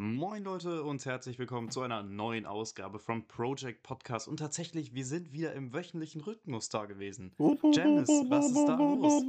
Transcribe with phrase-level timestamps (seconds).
[0.00, 4.28] Moin Leute und herzlich willkommen zu einer neuen Ausgabe vom Project Podcast.
[4.28, 7.34] Und tatsächlich, wir sind wieder im wöchentlichen Rhythmus da gewesen.
[7.72, 9.24] Janice, was ist da los?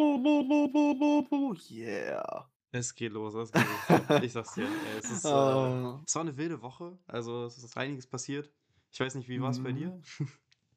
[1.71, 2.51] Yeah.
[2.71, 4.21] Es geht los, es geht los.
[4.21, 4.67] Ich sag's dir,
[4.99, 8.53] es, ist, äh, Ah, es war eine wilde Woche, also es ist einiges passiert.
[8.91, 9.75] Ich weiß nicht, wie war es bei mhm.
[9.75, 9.99] dir?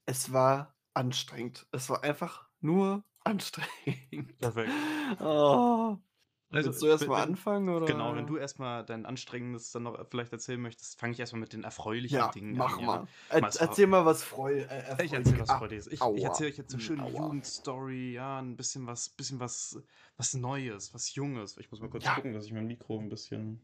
[0.06, 1.66] Es war anstrengend.
[1.70, 4.38] Es war einfach nur anstrengend.
[4.38, 4.72] Perfekt.
[5.20, 5.98] Oh.
[6.52, 7.86] Also, Willst du erst wenn- mal wenn- anfangen oder?
[7.86, 11.54] Genau, wenn du erstmal dein Anstrengendes dann noch vielleicht erzählen möchtest, fange ich erstmal mit
[11.54, 12.84] den erfreulichen Ja, Dingen mach an.
[12.84, 13.06] mal.
[13.30, 14.60] Er, Mal erzähl mal was freu.
[14.60, 15.86] Äh, Ich erzähle was Ah, Freudiges.
[15.86, 17.22] Ich, ich erzähle euch jetzt eine Hm, schöne aua.
[17.22, 19.78] Jugendstory, ja, ein bisschen was, bisschen was,
[20.18, 21.56] was Neues, was Junges.
[21.56, 22.14] Ich muss mal kurz Ja.
[22.16, 23.58] gucken, dass ich mein Mikro ein bisschen,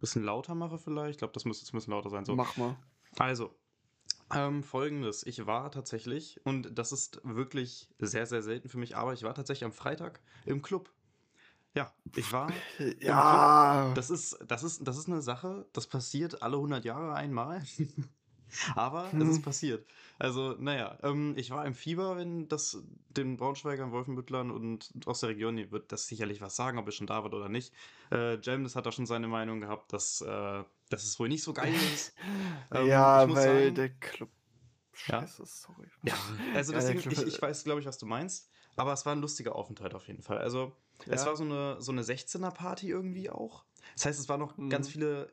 [0.00, 1.10] bisschen lauter mache vielleicht.
[1.12, 2.24] Ich glaube, das müsste jetzt ein bisschen lauter sein.
[2.24, 2.34] So.
[2.34, 2.76] Mach mal.
[3.18, 3.54] Also,
[4.34, 5.26] ähm, folgendes.
[5.26, 9.34] Ich war tatsächlich, und das ist wirklich sehr, sehr selten für mich, aber ich war
[9.34, 10.90] tatsächlich am Freitag im Club.
[11.74, 12.52] Ja, ich war.
[13.00, 13.92] Ja.
[13.94, 17.62] Das ist, das ist, das ist eine Sache, das passiert alle 100 Jahre einmal.
[18.74, 19.42] Aber es ist Hm.
[19.42, 19.86] passiert.
[20.18, 22.76] Also, naja, ähm, ich war im Fieber, wenn das
[23.08, 26.92] den Braunschweigern, Wolfenbüttlern und aus der Region, die wird das sicherlich was sagen, ob ihr
[26.92, 27.72] schon da wart oder nicht.
[28.10, 31.52] Äh, Jamdes hat da schon seine Meinung gehabt, dass, äh, dass es wohl nicht so
[31.54, 32.14] geil ist.
[32.74, 33.34] Ähm, ja, weil
[33.64, 34.30] sagen- der Club.
[35.06, 35.20] Ja?
[35.22, 35.86] Scheiße, sorry.
[36.02, 36.14] Ja,
[36.54, 38.50] also Ja, deswegen, ich, ich weiß, glaube ich, was du meinst.
[38.76, 40.38] Aber es war ein lustiger Aufenthalt auf jeden Fall.
[40.38, 41.26] Also, es Ja.
[41.28, 43.64] war so eine, so eine 16er-Party irgendwie auch.
[43.94, 44.70] Das heißt, es waren noch Mhm.
[44.70, 45.32] ganz viele.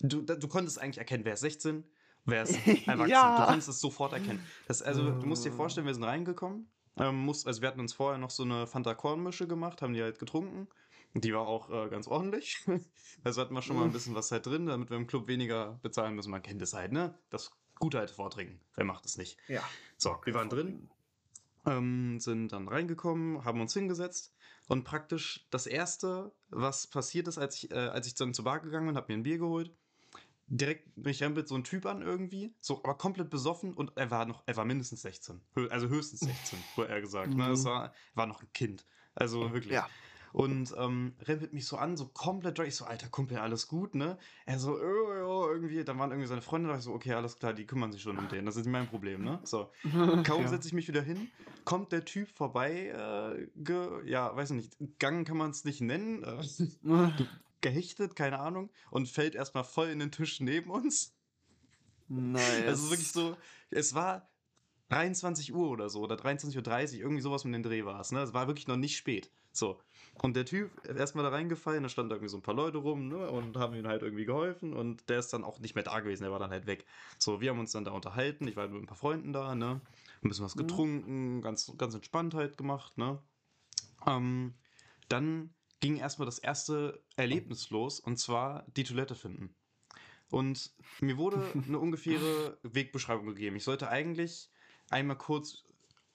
[0.00, 1.84] Du, du konntest eigentlich erkennen, wer ist 16,
[2.24, 2.54] wer ist
[2.88, 3.10] erwachsen.
[3.10, 3.36] Ja.
[3.40, 4.44] Du konntest es sofort erkennen.
[4.66, 5.56] Das, also, du musst dir Mhm.
[5.56, 6.70] vorstellen, wir sind reingekommen.
[6.96, 10.18] Ähm, muss, also, wir hatten uns vorher noch so eine Fanta-Korn-Mische gemacht, haben die halt
[10.18, 10.68] getrunken.
[11.16, 12.64] Die war auch äh, ganz ordentlich.
[13.22, 15.78] Also hatten wir schon mal ein bisschen was halt drin, damit wir im Club weniger
[15.82, 16.30] bezahlen müssen.
[16.30, 17.16] Man kennt es halt, ne?
[17.30, 18.60] Das Gute halt vortrinken.
[18.74, 19.38] Wer macht es nicht?
[19.48, 19.62] Ja.
[19.96, 20.90] So, wir waren drin,
[21.66, 24.34] ähm, sind dann reingekommen, haben uns hingesetzt
[24.68, 28.60] und praktisch das erste, was passiert ist, als ich, äh, als ich dann zur Bar
[28.60, 29.72] gegangen bin, habe mir ein Bier geholt.
[30.46, 34.26] Direkt mich rempelt so ein Typ an irgendwie, so aber komplett besoffen und er war
[34.26, 37.34] noch, er war mindestens 16, Hö also höchstens 16, wurde er gesagt.
[37.34, 37.50] Ne?
[37.50, 37.68] Es Mhm.
[37.68, 39.72] war, war noch ein Kind, also wirklich.
[39.72, 39.88] Ja.
[40.34, 42.66] Und ähm, rempelt mich so an, so komplett durch.
[42.66, 44.18] Ich so, alter Kumpel, alles gut, ne?
[44.46, 46.76] Er so, oh, oh, irgendwie, dann waren irgendwie seine Freunde da.
[46.76, 48.44] Ich so, okay, alles klar, die kümmern sich schon um den.
[48.44, 49.38] Das ist nicht mein Problem, ne?
[49.44, 49.70] So.
[50.24, 50.48] Kaum ja.
[50.48, 51.28] setze ich mich wieder hin,
[51.64, 56.24] kommt der Typ vorbei, äh, ge, ja, weiß nicht, Gang kann man es nicht nennen,
[56.84, 57.10] äh,
[57.60, 61.14] gehichtet, keine Ahnung, und fällt erstmal voll in den Tisch neben uns.
[62.08, 62.66] Nice.
[62.66, 63.36] Also wirklich so,
[63.70, 64.28] es war
[64.88, 66.56] 23 Uhr oder so, oder 23.30
[66.96, 68.20] Uhr, irgendwie sowas mit dem Dreh war es, ne?
[68.20, 69.30] Es war wirklich noch nicht spät.
[69.54, 69.80] So.
[70.22, 73.08] Und der Typ ist erstmal da reingefallen, da standen irgendwie so ein paar Leute rum,
[73.08, 73.30] ne?
[73.30, 76.24] Und haben ihm halt irgendwie geholfen und der ist dann auch nicht mehr da gewesen,
[76.24, 76.86] der war dann halt weg.
[77.18, 79.80] So, wir haben uns dann da unterhalten, ich war mit ein paar Freunden da, ne?
[80.22, 80.60] Ein bisschen was Mhm.
[80.60, 83.22] getrunken, ganz, ganz entspannt halt gemacht, ne?
[84.06, 84.54] Ähm,
[85.08, 89.54] dann ging erstmal das erste Erlebnis los, und zwar die Toilette finden.
[90.30, 91.36] Und mir wurde
[91.68, 93.56] eine ungefähre Wegbeschreibung gegeben.
[93.56, 94.50] Ich sollte eigentlich
[94.90, 95.63] einmal kurz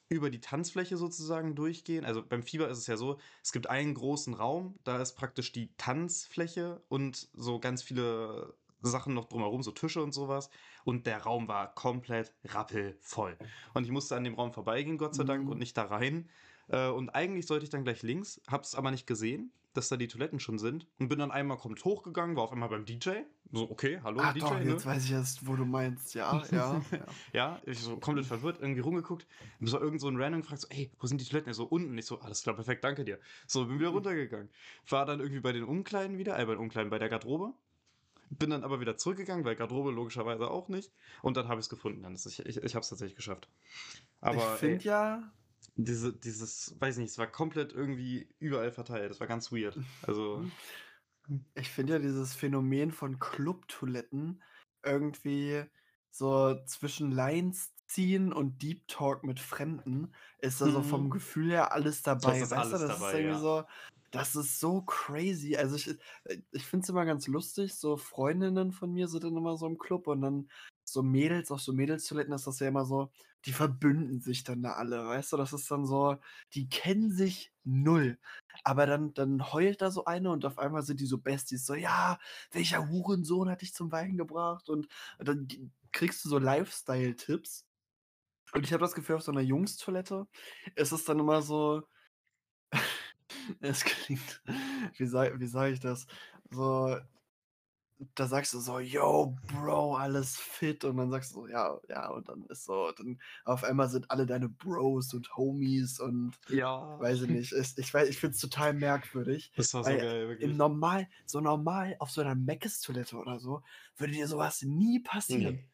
[0.10, 2.04] über die Tanzfläche sozusagen durchgehen.
[2.04, 5.52] Also beim Fieber ist es ja so, es gibt einen großen Raum, da ist praktisch
[5.52, 10.50] die Tanzfläche und so ganz viele Sachen noch drumherum, so Tische und sowas.
[10.84, 13.38] Und der Raum war komplett rappelvoll.
[13.74, 15.50] Und ich musste an dem Raum vorbeigehen, Gott sei Dank, Mhm.
[15.52, 16.30] und nicht da rein.
[16.70, 20.08] Äh, Und eigentlich sollte ich dann gleich links, hab's aber nicht gesehen, dass da die
[20.08, 20.88] Toiletten schon sind.
[21.00, 23.10] Und bin dann einmal kommt hochgegangen, war auf einmal beim DJ.
[23.52, 24.40] So, okay, hallo Ach DJ.
[24.40, 24.72] doch, ne?
[24.72, 26.14] jetzt weiß ich erst, wo du meinst.
[26.16, 26.82] Ja, ja.
[26.92, 27.06] ja.
[27.34, 29.28] Ja, ich so komplett verwirrt, irgendwie rumgeguckt.
[29.62, 31.50] So irgend so ein Random gefragt, so, ey, wo sind die Toiletten?
[31.50, 31.98] Er so, unten.
[31.98, 33.20] Ich so, alles klar, perfekt, danke dir.
[33.48, 34.50] So, bin wieder runtergegangen.
[34.88, 37.54] War dann irgendwie bei den Umkleiden wieder, äh, bei den Umkleiden, bei der Garderobe.
[38.32, 40.92] Bin dann aber wieder zurückgegangen, weil Garderobe logischerweise auch nicht.
[41.24, 42.04] Und dann habe ich es gefunden.
[42.04, 43.50] Dann ist es, ich ich habe es tatsächlich geschafft.
[44.22, 45.32] Aber ich finde ja,
[45.86, 49.12] diese, dieses, weiß nicht, es war komplett irgendwie überall verteilt.
[49.12, 49.80] Das war ganz weird.
[50.02, 50.46] Also,
[51.56, 54.42] ich finde ja dieses Phänomen von Clubtoiletten
[54.84, 55.64] irgendwie
[56.12, 61.10] so zwischen Lines ziehen und Deep Talk mit Fremden ist da so vom Mhm.
[61.10, 62.42] Gefühl her alles dabei.
[62.42, 63.40] ist weißt alles du, das dabei, ist irgendwie ja.
[63.40, 63.64] so,
[64.12, 65.56] das ist so crazy.
[65.58, 65.98] Also ich,
[66.52, 69.78] ich finde es immer ganz lustig, so Freundinnen von mir sind dann immer so im
[69.78, 70.50] Club und dann
[70.94, 73.12] so Mädels, auf so Mädelstoiletten ist das ja immer so,
[73.46, 76.18] die verbünden sich dann da alle, weißt du, das ist dann so,
[76.54, 78.18] die kennen sich null.
[78.64, 81.74] Aber dann, dann heult da so eine und auf einmal sind die so Besties, so,
[81.76, 82.20] ja,
[82.52, 84.70] welcher Hurensohn hat dich zum Weinen gebracht?
[84.70, 84.88] Und
[85.20, 87.66] dann g- kriegst du so Lifestyle-Tipps.
[88.54, 90.28] Und ich habe das Gefühl, auf so einer Jungstoilette
[90.76, 91.84] ist es dann immer so,
[93.62, 94.42] es klingt,
[94.98, 96.06] wie sage wie sag ich das?
[96.50, 96.98] So,
[98.16, 102.10] da sagst du so: „Yo, Bro, alles fit?“ Und dann sagst du so: „Ja, ja.“
[102.10, 106.98] Und dann ist so dann auf einmal sind alle deine Bros und Homies und Ja.
[106.98, 107.52] weiß ich nicht.
[107.54, 110.58] Ist ich ich finde es total merkwürdig, Das war so geil, im wirklich.
[110.58, 113.62] normal so normal auf so 'ner Mc's-Toilette oder so
[113.98, 115.54] würde dir so was nie passieren.
[115.54, 115.70] Ne.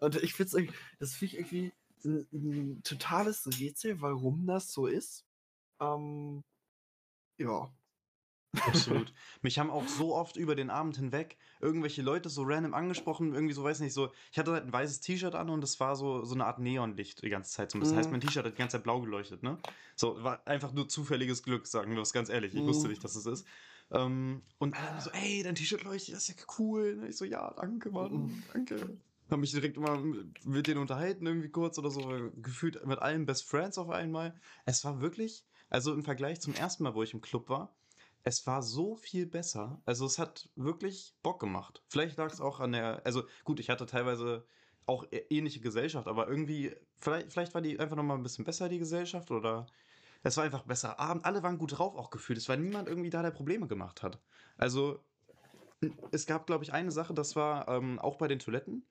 [0.00, 1.74] Und ich finde es irgendwie das finde ich irgendwie
[2.04, 5.26] 'n 'n totales Rätsel, warum das so ist.
[5.80, 6.44] Ähm,
[7.38, 7.72] ja.
[8.60, 9.14] Absolut.
[9.40, 13.54] Mich haben auch so oft über den Abend hinweg irgendwelche Leute so random angesprochen, irgendwie
[13.54, 16.22] so, weiß nicht, so ich hatte halt 'n weißes T-Shirt an und das war so
[16.24, 17.74] so 'ne Art Neonlicht die ganze Zeit.
[17.80, 18.12] Das heißt, Mhm.
[18.12, 19.62] mein T-Shirt hat die ganze Zeit blau geleuchtet, ne?
[19.96, 22.54] So, war einfach nur zufälliges Glück, sagen wir's ganz ehrlich.
[22.54, 22.90] Ich wusste Mhm.
[22.90, 23.46] nicht, dass es ist.
[23.90, 27.24] Ähm, und alle so: „Ey, dein T-Shirt leuchtet, das ist ja cool.“ Und ich so:
[27.24, 28.44] „Ja, danke, Mann, Mhm.
[28.52, 33.26] danke.“ Habe mich direkt immer mit denen unterhalten irgendwie kurz oder so, gefühlt mit allen
[33.26, 34.40] Best Friends auf einmal.
[34.66, 37.76] Es war wirklich also im Vergleich zum ersten Mal, wo ich im Club war,
[38.24, 39.82] es war so viel besser.
[39.84, 41.82] Also, es hat wirklich Bock gemacht.
[41.88, 44.46] Vielleicht lag's auch an der also gut, ich hatte teilweise
[44.86, 48.44] auch ä ähnliche Gesellschaft, aber irgendwie viellei vielleicht war die einfach noch mal 'n bisschen
[48.44, 49.66] besser, die Gesellschaft, oder
[50.24, 51.24] es war einfach besser Abend.
[51.26, 52.38] Alle waren gut drauf auch gefühlt.
[52.38, 54.22] Es war niemand irgendwie da, der Probleme gemacht hat.
[54.58, 55.04] Also,
[56.12, 58.88] es gab, glaube ich, eine Sache, das war, ähm, auch bei den Toiletten.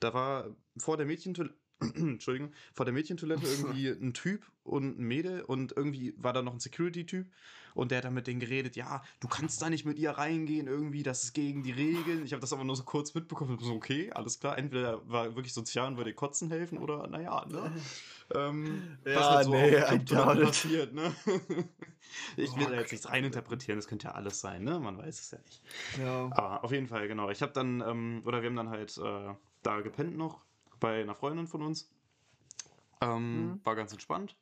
[0.00, 1.54] Da war vor der Mädchentoil
[1.96, 6.54] Entschuldigung, vor der Mädchentoilette irgendwie 'n Typ und 'n Mädel und irgendwie war da noch
[6.54, 7.32] 'n Security-Typ
[7.74, 10.66] und der hat dann mit denen geredet: „Ja, du kannst da nicht mit ihr reingehen
[10.66, 13.60] irgendwie, das ist gegen die Regeln.“ Ich habe das aber nur so kurz mitbekommen und
[13.64, 17.20] so: „Okay, alles klar.“ Entweder war er wirklich sozial und ihr kotzen helfen oder na
[17.20, 17.72] ja, ne?
[18.34, 21.14] Ähm, was Ja, halt so ne, auf passiert, ne?
[22.36, 24.80] Ich will Oh da jetzt nichts reininterpretieren, das könnte ja alles sein, ne?
[24.80, 25.62] Man weiß es ja nicht.
[25.96, 26.30] Ja.
[26.30, 27.30] Aber auf jeden Fall, genau.
[27.30, 30.44] Ich habe dann, ähm oder wir haben dann halt, äh, da gepennt noch
[30.80, 31.92] bei 'ner Freundin von uns.
[33.00, 33.60] Ähm, Mhm.
[33.64, 34.36] war ganz entspannt.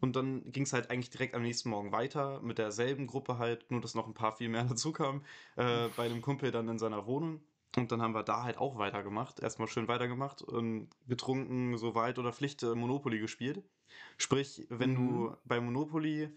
[0.00, 3.80] Und dann ging's halt eigentlich direkt am nächsten Morgen weiter mit derselben Gruppe halt, nur
[3.82, 5.24] dass noch 'n paar viel mehr dazukamen,
[5.56, 7.42] äh, bei 'nem Kumpel dann in seiner Wohnung.
[7.76, 9.40] Und dann haben wir da halt auch weitergemacht.
[9.40, 13.64] Erst mal schön weitergemacht und getrunken, so Wahrheit oder Pflicht, äh, Monopoly gespielt.
[14.18, 15.30] Sprich, wenn Mhm.
[15.34, 16.34] du bei Monopoly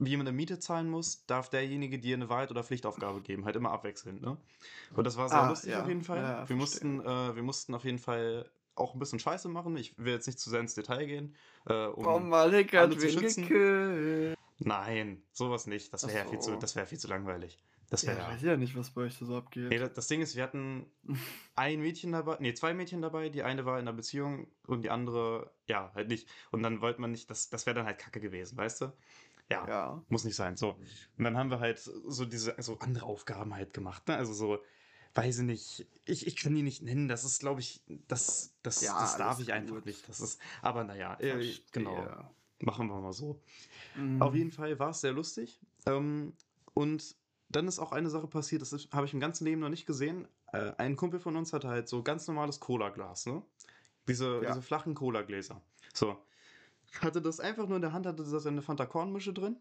[0.00, 3.70] jemand 'ne Miete zahlen muss, darf derjenige dir 'ne Wahrheit oder Pflichtaufgabe geben, halt immer
[3.72, 4.38] abwechselnd, ne?
[4.94, 5.88] Und das war sehr Ah, lustig auf ja.
[5.88, 6.32] jeden Fall.
[6.32, 6.56] Ja, ja, Wir verstehe.
[6.56, 9.76] mussten äh, wir mussten auf jeden Fall auch 'n bisschen Scheiße machen.
[9.76, 11.36] Ich will jetzt nicht zu sehr ins Detail gehen,
[11.66, 13.52] äh, Oh, um Malik alle hat zu schützen.
[13.52, 14.36] geküsst.
[14.58, 15.92] Nein, so was nicht.
[15.92, 17.58] Das wäre ja viel zu das wäre viel zu langweilig.
[17.90, 19.80] Das Ja, wäre weiß ich ja nicht, was bei euch da so abgeht.
[19.80, 20.92] da das Ding ist, wir hatten
[21.54, 23.28] ein Mädchen dabei ne, 2 Mädchen dabei.
[23.28, 26.28] Die eine war in 'ner Beziehung und die andere, ja, halt nicht.
[26.50, 28.92] Und dann wollte man nicht das das wäre dann halt Kacke gewesen, weißt du?
[29.50, 30.04] Ja, Ja.
[30.08, 30.72] muss nicht sein, so.
[31.18, 34.16] Und dann haben wir halt so diese so andere Aufgaben halt gemacht, ne?
[34.16, 34.58] Also so,
[35.14, 37.08] weiß ich nicht, ich ich kann die nicht nennen.
[37.08, 39.86] Das ist, glaube ich das das Ja, das darf ich einfach gut.
[39.86, 40.08] nicht.
[40.08, 42.06] Das ist aber na ja, äh, genau.
[42.60, 43.40] Machen wir mal so.
[44.20, 44.36] Auf Mhm.
[44.38, 45.60] jeden Fall war's sehr lustig.
[45.86, 46.32] Ähm,
[46.74, 47.16] und
[47.48, 50.28] dann ist auch eine Sache passiert, das habe ich im ganzen Leben noch nicht gesehen.
[50.52, 53.42] Äh, ein Kumpel von uns hatte halt so ganz normales Colaglas, ne?
[54.08, 54.48] Diese Ja.
[54.48, 55.60] diese flachen Colagläser.
[55.92, 56.16] So.
[57.00, 59.56] Hatte das einfach nur in der Hand, hatte da seine Fanta-Kornmische drin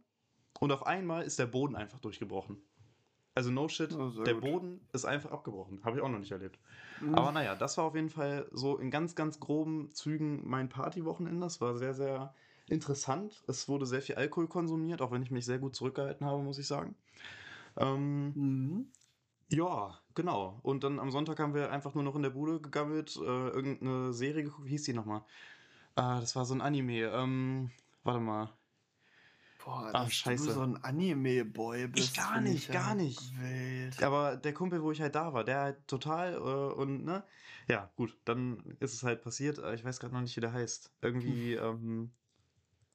[0.59, 2.62] und auf einmal ist der Boden einfach durchgebrochen.
[3.36, 4.36] Also no shit, Oh, der gut.
[4.36, 5.83] Boden ist einfach abgebrochen.
[5.86, 6.60] Habe ich auch noch nicht erlebt.
[7.01, 7.12] Mhm.
[7.12, 10.69] Aber na ja, das war auf jeden Fall so in ganz, ganz groben Zügen mein
[10.69, 11.48] Partywochenende.
[11.48, 12.36] Es war sehr, sehr
[12.68, 13.44] interessant.
[13.48, 16.60] Es wurde sehr viel Alkohol konsumiert, auch wenn ich mich sehr gut zurückgehalten habe, muss
[16.60, 16.98] ich sagen.
[17.78, 18.92] Ähm, Mhm.
[19.51, 20.60] ja, genau.
[20.63, 23.81] Und dann am Sonntag haben wir einfach nur noch in der Bude gegammelt, äh, irgend
[23.81, 24.66] 'ne Serie geguckt.
[24.66, 25.25] Wie hieß die noch mal?
[25.95, 27.04] Ah, das war so 'n Anime.
[27.13, 27.72] Ähm,
[28.04, 28.57] warte mal.
[29.63, 30.50] Boah, Ah, dass du scheiße.
[30.50, 33.36] so 'n Anime-Boy Ich bist, gar finde nicht, ich gar nicht.
[33.38, 34.04] wild.
[34.04, 37.25] Aber der Kumpel, wo ich halt da war, der halt total, äh, und ne?
[37.70, 39.60] Ja, gut, dann ist es halt passiert.
[39.60, 40.96] Äh, ich weiß grad noch nicht, wie der heißt.
[41.01, 42.13] Irgendwie, ähm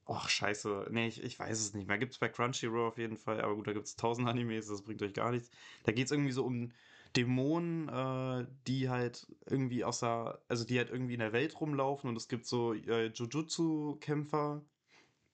[0.09, 0.89] och, scheiße.
[0.91, 1.99] Ne, ich ich weiß es nicht mehr.
[1.99, 5.15] Gibt's bei Crunchyroll auf jeden Fall, aber gut, da gibt's 1.000 Animes, das bringt euch
[5.15, 5.51] gar nichts.
[5.85, 6.73] Da geht's irgendwie so um
[7.17, 12.11] Dämonen, äh, die halt irgendwie aus der also die halt irgendwie in der Welt rumlaufen
[12.11, 14.65] und es gibt so, äh, Jujutsu-Kämpfer,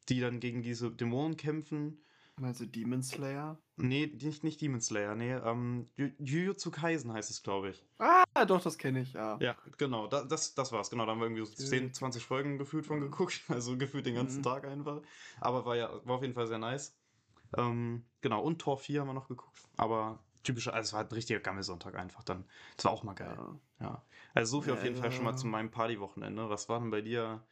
[0.08, 1.98] die dann gegen diese Dämonen kämpfen.
[2.40, 3.58] Meinst du Demon Slayer?
[3.76, 7.84] Ne, nicht nicht Demon Slayer, ne, ähm, Ju Jujutsu Kaisen heißt es, glaube ich.
[7.98, 9.38] Ah, doch, das kenne ich, ja.
[9.40, 10.90] Ja, genau, da das das war's.
[10.90, 11.94] Genau, da haben wir irgendwie so 10, Wild.
[11.94, 14.44] 20 Folgen gefühlt von geguckt, also gefühlt den ganzen Mhm.
[14.44, 15.02] Tag einfach.
[15.40, 16.94] Aber war ja war auf jeden Fall sehr nice.
[17.56, 19.58] Ähm, genau, und Tor 4 haben wir noch geguckt.
[19.76, 22.44] Aber typischer also es war 'n richtiger Gammelsonntag einfach dann.
[22.76, 23.36] Das war auch mal geil.
[23.36, 23.60] Ja.
[23.80, 24.02] Ja.
[24.34, 25.50] Also so viel auf jeden Fall schon mal zu Äh.
[25.50, 26.48] meinem Partywochenende.
[26.48, 27.42] Was war denn bei dir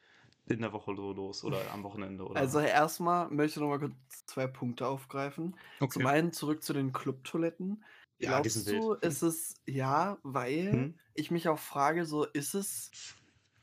[0.51, 2.61] in der Woche so los oder am Wochenende, Also oder?
[2.61, 5.57] erst mal möchte ich noch mal kurz 2 Punkte aufgreifen.
[5.89, 6.07] Zum Okay.
[6.07, 7.85] einen zurück zu den Clubtoiletten.
[8.19, 8.85] Ja, Glaubst wild.
[8.85, 11.01] du, ist es ja, weil Mhm.
[11.15, 12.95] ich mich auch frage, so, ist es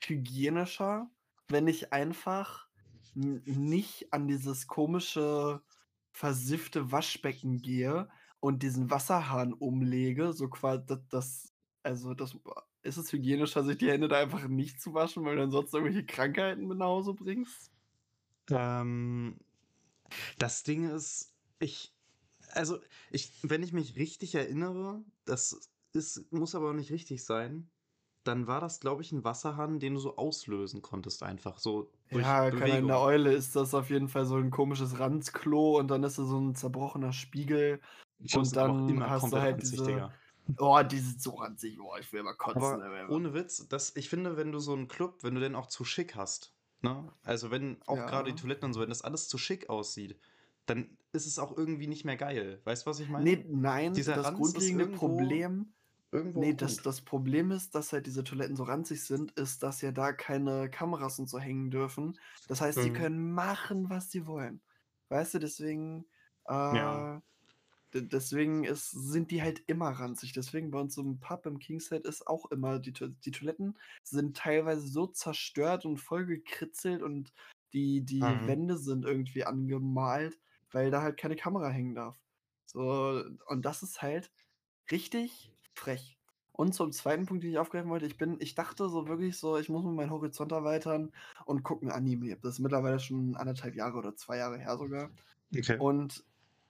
[0.03, 1.09] hygienischer,
[1.47, 2.67] wenn ich einfach
[3.13, 5.63] nicht an dieses komische,
[6.11, 11.53] versiffte Waschbecken gehe und diesen Wasserhahn umlege, so quasi das, das
[11.83, 12.37] also das
[12.87, 15.73] ist es hygienischer, sich die Hände da einfach nicht zu waschen, weil du dann sonst
[15.73, 17.71] irgendwelche Krankheiten mit nach Hause bringst?
[18.49, 19.39] Ähm,
[20.37, 21.93] das Ding ist, ich,
[22.49, 22.79] also
[23.11, 27.69] ich, wenn ich mich richtig erinnere, das ist, muss aber auch nicht richtig sein,
[28.23, 32.25] dann war das, glaube ich, ein Wasserhahn, den du so auslösen konntest einfach, so durch
[32.25, 33.01] Ja, keine Ahnung, in der Bewegung.
[33.01, 36.39] Eule ist das auf jeden Fall so ein komisches Ranzklo und dann ist da so
[36.39, 37.81] ein zerbrochener Spiegel
[38.27, 40.13] Klos und dann immer hast du halt diese Digga.
[40.57, 42.81] Oh, die sind so ranzig, boah, ich will immer kotzen.
[42.81, 45.67] Aber ohne Witz, das, ich finde, wenn du so einen Club, wenn du den auch
[45.67, 47.11] zu schick hast, ne?
[47.23, 48.41] Also wenn auch gerade die Ja.
[48.41, 50.19] Toiletten und so, wenn das alles zu schick aussieht,
[50.65, 52.61] dann ist es auch irgendwie nicht mehr geil.
[52.65, 53.23] Weißt du, was ich meine?
[53.29, 55.73] Ne, nein, Dieser das Ranz grundlegende irgendwo- Problem
[56.09, 56.61] Irgendwo Ne, gut.
[56.61, 60.13] das das Problem ist, dass halt diese Toiletten so ranzig sind, ist, dass ja da
[60.13, 62.17] keine Kameras und so hängen dürfen.
[62.47, 62.93] Das heißt, die Mhm.
[62.93, 64.61] können machen, was sie wollen.
[65.09, 66.05] Weißt du, deswegen,
[66.47, 67.21] äh, Ja.
[67.93, 70.33] De deswegen ist sind die halt immer ranzig.
[70.33, 74.87] Deswegen bei uns im Pub im Kingshead ist auch immer die die Toiletten sind teilweise
[74.87, 77.33] so zerstört und vollgekritzelt und
[77.73, 78.47] die die Mhm.
[78.47, 80.37] Wände sind irgendwie angemalt,
[80.71, 82.19] weil da halt keine Kamera hängen darf.
[82.65, 84.31] So, und das ist halt
[84.91, 86.17] richtig frech.
[86.53, 89.57] Und zum zweiten Punkt, den ich aufgreifen wollte, ich bin ich dachte so wirklich so,
[89.57, 91.11] ich muss mir meinen Horizont erweitern
[91.45, 92.37] und gucke 'n Anime.
[92.41, 95.11] Das ist mittlerweile schon 1,5 Jahre oder 2 Jahre her sogar.
[95.55, 95.79] Okay.
[95.79, 96.25] Und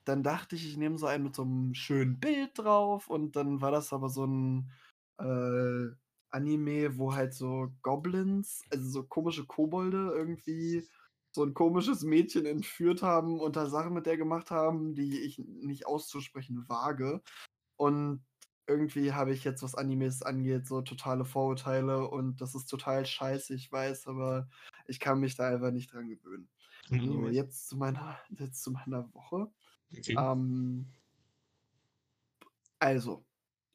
[0.08, 3.62] dann dachte ich, ich nehme so einen mit so 'nem schönen Bild drauf und dann
[3.62, 4.72] war das aber so 'n,
[5.20, 5.88] äh,
[6.30, 10.88] Anime, wo halt so Goblins, also so komische Kobolde irgendwie
[11.32, 15.40] so 'n komisches Mädchen entführt haben und da Sachen mit der gemacht haben, die ich
[15.40, 17.22] nicht auszusprechen wage.
[17.78, 18.26] Und
[18.68, 23.54] irgendwie habe ich jetzt, was Animes angeht, so totale Vorurteile und das ist total scheiße,
[23.56, 24.50] ich weiß, aber
[24.88, 26.50] ich kann mich da einfach nicht dran gewöhnen.
[26.98, 27.30] So, Animes.
[27.30, 29.52] jetzt zu meiner jetzt zu meiner Woche.
[29.96, 30.18] Okay.
[30.18, 30.86] Ähm
[32.80, 33.26] also,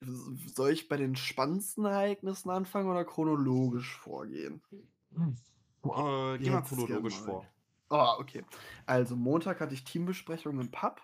[0.04, 4.62] soll ich bei den spannendsten Ereignissen anfangen oder chronologisch vorgehen?
[5.84, 7.44] Äh, geh mal chronologisch vor.
[7.44, 7.52] mal.
[7.90, 8.44] Oh, okay.
[8.86, 11.02] Also, Montag hatte ich Teambesprechung im Pub.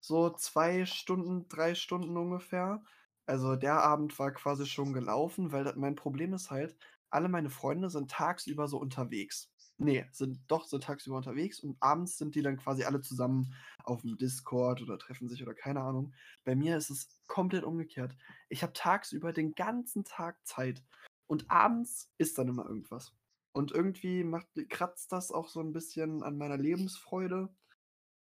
[0.00, 2.84] So 2 Stunden, 3 Stunden ungefähr.
[3.26, 6.76] Also, der Abend war quasi schon gelaufen, weil mein Problem ist halt,
[7.10, 9.53] alle meine Freunde sind tagsüber so unterwegs.
[9.80, 13.54] Ne, sind doch, sind tagsüber unterwegs und abends sind die dann quasi alle zusammen
[13.84, 16.12] auf'm Discord oder treffen sich oder keine Ahnung.
[16.44, 18.16] Bei mir ist es komplett umgekehrt.
[18.48, 20.84] Ich habe tagsüber den ganzen Tag Zeit
[21.26, 23.14] und abends ist dann immer irgendwas.
[23.52, 27.52] Und irgendwie macht kratzt das auch so 'n bisschen an meiner Lebensfreude,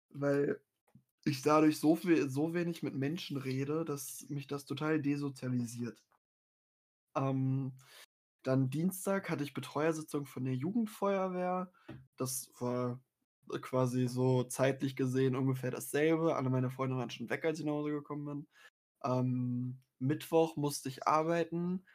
[0.09, 0.61] weil
[1.25, 6.01] ich dadurch so viel so wenig mit Menschen rede, dass mich das total desozialisiert.
[7.15, 7.73] Ähm,
[8.43, 11.71] dann Dienstag hatte ich Betreuersitzung von der Jugendfeuerwehr.
[12.17, 12.99] Das war,
[13.61, 16.35] quasi so zeitlich gesehen ungefähr dasselbe.
[16.35, 18.47] Alle meine Freunde waren schon weg, als ich nach Hause gekommen bin.
[19.03, 21.85] Ähm, Mittwoch musste ich arbeiten.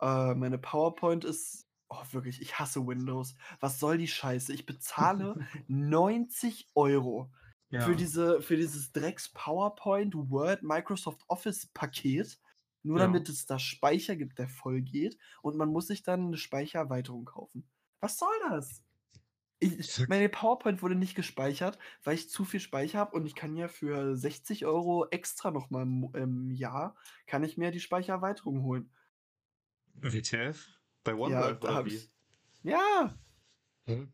[0.00, 3.34] Äh, meine PowerPoint ist oh, wirklich, ich hasse Windows.
[3.60, 4.52] Was soll die Scheiße?
[4.52, 5.36] Ich bezahle
[5.68, 7.30] 90 €
[7.70, 7.80] Ja.
[7.80, 12.40] für diese für dieses Drecks PowerPoint, Word, Microsoft Office Paket,
[12.84, 13.00] nur Ja.
[13.00, 17.24] damit es da Speicher gibt, der voll geht und man muss sich dann 'ne Speichererweiterung
[17.26, 17.68] kaufen.
[18.00, 18.82] Was soll das?
[19.60, 23.56] Ich meine PowerPoint wurde nicht gespeichert, weil ich zu viel Speicher habe und ich kann
[23.56, 26.96] ja für 60 € extra noch mal im im Jahr
[27.26, 28.90] kann ich mir die Speichererweiterung holen.
[30.00, 30.68] WTF?
[31.04, 32.02] Bei Ja, OneDrive da oder wie?
[32.02, 32.10] ich
[32.62, 33.18] ja!
[33.86, 34.06] Hä?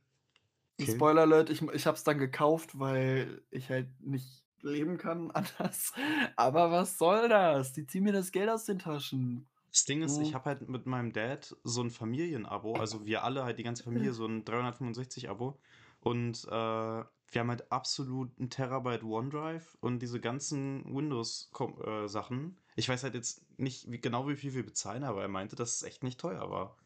[0.80, 1.08] Okay.
[1.08, 5.92] Spoiler Alert, ich ich habe es dann gekauft, weil ich halt nicht leben kann anders.
[6.36, 7.72] Aber was soll das?
[7.72, 9.48] Die ziehen mir das Geld aus den Taschen.
[9.70, 13.44] Das Ding ist, ich habe halt mit meinem Dad so 'n Familienabo, also wir alle
[13.44, 15.60] halt die ganze Familie so 'n 365-Abo
[16.00, 22.08] und, äh, wir haben halt absolut 'n Terabyte OneDrive und diese ganzen Windows kom äh,
[22.08, 22.60] Sachen.
[22.76, 25.74] Ich weiß halt jetzt nicht, wie genau wie viel wir bezahlen, aber er meinte, dass
[25.76, 26.78] es echt nicht teuer war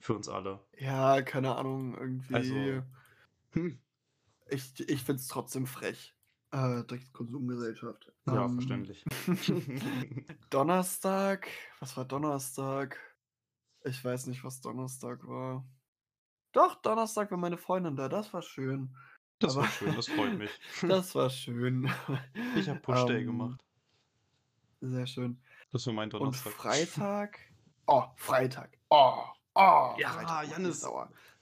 [0.00, 0.66] für uns alle.
[0.78, 1.94] Ja, keine Ahnung,
[2.32, 2.82] Also irgendwie
[3.54, 3.80] hm.
[4.50, 6.14] ich ich finde es trotzdem frech.
[6.52, 8.12] Äh, direkt Konsumgesellschaft.
[8.26, 9.04] Ja, Ähm, verständlich.
[10.50, 11.48] Donnerstag
[11.80, 12.98] was war Donnerstag?
[13.84, 15.64] Ich weiß nicht, was Donnerstag war.
[16.52, 18.94] Doch, Donnerstag war meine Freundin da, das war schön.
[19.38, 20.50] Das Aber war schön, das freut mich.
[20.82, 21.90] das war schön.
[22.56, 23.64] Ich habe Push Day Ähm, gemacht.
[24.80, 25.42] sehr schön.
[25.72, 26.52] Das war mein Und Donnerstag.
[26.52, 27.38] Freitag
[27.86, 28.76] oh, Freitag.
[28.90, 30.46] Oh, oh, Ja, Freitag.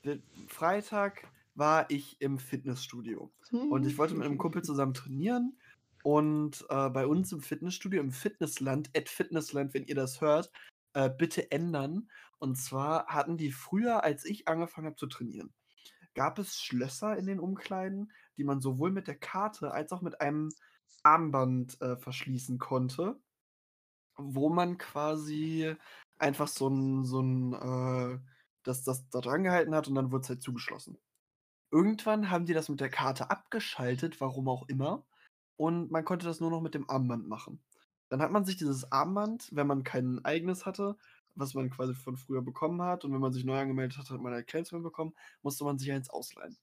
[0.05, 1.27] D Freitag
[1.59, 3.33] war ich im Fitnessstudio
[3.69, 5.59] und ich wollte mit 'nem Kumpel zusammen trainieren
[6.03, 10.51] und, äh, bei uns im Fitnessstudio im Fitnessland @Fitnessland, wenn ihr das hört,
[10.95, 12.11] äh, bitte ändern.
[12.39, 15.53] Und zwar hatten die früher, als ich angefangen habe zu trainieren,
[16.15, 20.21] gab es Schlösser in den Umkleiden, die man sowohl mit der Karte als auch mit
[20.23, 20.51] einem
[21.05, 23.21] Armband äh, verschließen konnte,
[24.19, 25.75] wo man quasi
[26.19, 28.21] einfach so ein, so ein, äh,
[28.65, 30.99] das, das da dran gehalten hat und dann wurde es halt zugeschlossen.
[31.71, 35.05] Irgendwann haben die das mit der Karte abgeschaltet, warum auch immer,
[35.57, 37.63] und man konnte das nur noch mit dem Armband machen.
[38.11, 40.97] Dann hat man sich dieses Armband, wenn man kein eigenes hatte,
[41.35, 44.21] was man quasi von früher bekommen hat, und wenn man sich neu angemeldet hat, hat
[44.21, 46.57] man halt keins bekommen, musste man sich eins ausleihen.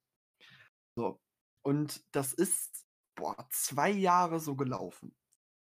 [0.97, 1.19] So.
[1.63, 2.85] Und das ist,
[3.15, 5.15] boah, zwei Jahre so gelaufen.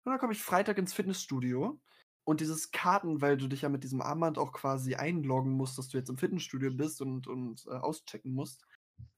[0.05, 1.81] Und dann komme ich Freitag ins Fitnessstudio
[2.25, 5.89] und dieses Karten, weil du dich ja mit diesem Armband auch quasi einloggen musst, dass
[5.89, 8.67] du jetzt im Fitnessstudio bist und, und äh, auschecken musst.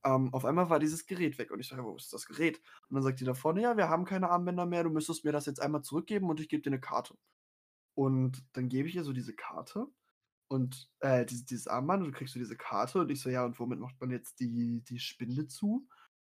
[0.05, 2.59] Ähm, auf einmal war dieses Gerät weg und ich sage, wo ist das Gerät?
[2.89, 5.33] Und dann sagt die da vorne, ja, wir haben keine Armbänder mehr, du müsstest mir
[5.33, 7.17] das jetzt einmal zurückgeben und ich gebe dir eine Karte.
[7.95, 9.87] Und dann gebe ich ihr so diese Karte
[10.49, 13.45] und äh, dieses, dieses Armband und du kriegst so diese Karte und ich so, ja,
[13.45, 15.89] und womit macht man jetzt die, die Spinde zu?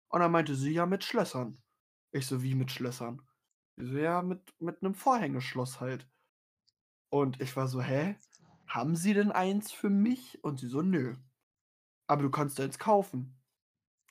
[0.10, 1.62] Und dann meinte sie, ja, mit Schlössern.
[2.12, 3.22] Ich so, wie mit Schlössern?
[3.78, 6.08] Sie so, ja, mit, mit einem Vorhängeschloss halt.
[7.10, 8.16] Und ich war so, hä?
[8.68, 10.44] Haben Sie denn eins für mich?
[10.44, 11.16] Und sie so, nö.
[12.08, 13.36] Aber du kannst eins kaufen.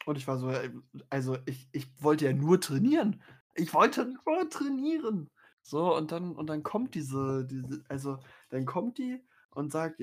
[0.06, 0.70] Und ich war so, äh,
[1.10, 3.22] also ich, ich wollte ja nur trainieren.
[3.54, 5.30] Ich wollte nur trainieren.
[5.62, 8.18] So, und dann, und dann kommt diese, diese, also
[8.50, 10.02] dann kommt die und sagt,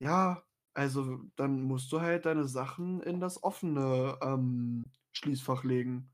[0.00, 0.42] ja,
[0.74, 6.10] also dann musst du halt deine Sachen in das offene ähm, Schließfach legen.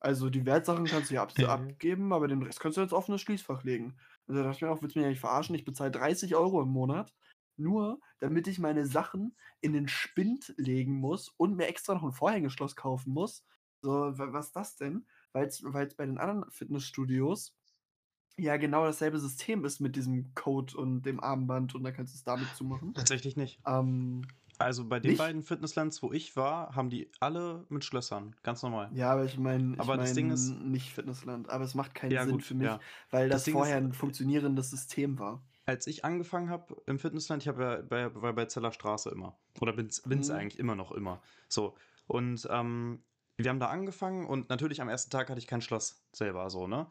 [0.00, 3.18] Also die Wertsachen kannst du ja ab abgeben, aber den Rest kannst du ins offene
[3.18, 3.96] Schließfach legen.
[4.26, 5.54] Und da dachte ich mir auch, willst du mich eigentlich verarschen?
[5.54, 7.12] Ich bezahle 30 Euro im Monat,
[7.56, 12.12] nur damit ich meine Sachen in den Spind legen muss und mir extra noch ein
[12.12, 13.44] Vorhängeschloss kaufen muss.
[13.82, 15.06] So, was ist das denn?
[15.32, 15.62] Weil es
[15.96, 17.54] bei den anderen Fitnessstudios
[18.36, 22.16] ja genau dasselbe System ist mit diesem Code und dem Armband und dann kannst du
[22.16, 22.92] es damit zumachen.
[22.94, 23.60] Tatsächlich nicht.
[23.66, 24.22] Ähm,
[24.58, 25.18] Also bei den Nicht?
[25.18, 28.34] beiden Fitnesslands, wo ich war, haben die alle mit Schlössern.
[28.42, 28.90] Ganz normal.
[28.94, 31.48] ja, aber ich meine, ich das Ding meine ist- nicht Fitnessland.
[31.50, 32.80] Aber es macht keinen Ja, Sinn gut, für mich, ja.
[33.10, 35.42] weil Das das, Ding ist, vorher ein funktionierendes System war.
[35.66, 39.38] Als ich angefangen habe im Fitnessland, ich habe ja bei, war bei Zeller Straße immer.
[39.60, 40.34] Oder bin's, bin's Mhm.
[40.34, 41.22] eigentlich immer noch immer.
[41.48, 41.74] So.
[42.06, 43.02] Und ähm,
[43.36, 46.68] wir haben da angefangen und natürlich am ersten Tag hatte ich kein Schloss selber so,
[46.68, 46.88] ne?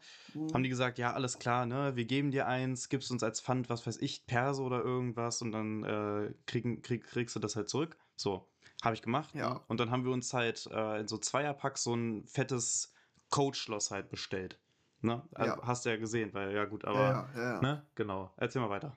[0.52, 1.96] Haben die gesagt, ja, alles klar, ne?
[1.96, 5.52] Wir geben dir eins, gibst uns als Pfand, was weiß ich, Perse oder irgendwas und
[5.52, 7.96] dann äh, kriegen, krieg, kriegst du das halt zurück.
[8.16, 8.50] So,
[8.82, 9.34] habe ich gemacht.
[9.34, 9.54] Ja.
[9.54, 9.60] Ne?
[9.68, 12.92] Und dann haben wir uns halt äh, in so Zweierpack so ein fettes
[13.30, 14.60] Coach-Schloss halt bestellt.
[15.04, 15.22] Ne?
[15.34, 15.66] Also, Ja.
[15.66, 17.60] Hast du ja gesehen, weil ja gut, aber, ja, ja, ja.
[17.60, 17.86] ne?
[17.94, 18.32] Genau.
[18.36, 18.96] Erzähl mal weiter.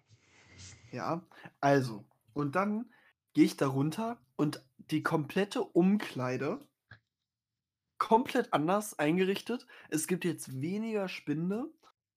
[0.92, 1.26] Ja,
[1.60, 2.92] also, und dann
[3.34, 6.68] gehe ich da runter und die komplette Umkleide
[7.98, 9.68] komplett anders eingerichtet.
[9.90, 11.66] Es gibt jetzt weniger Spinde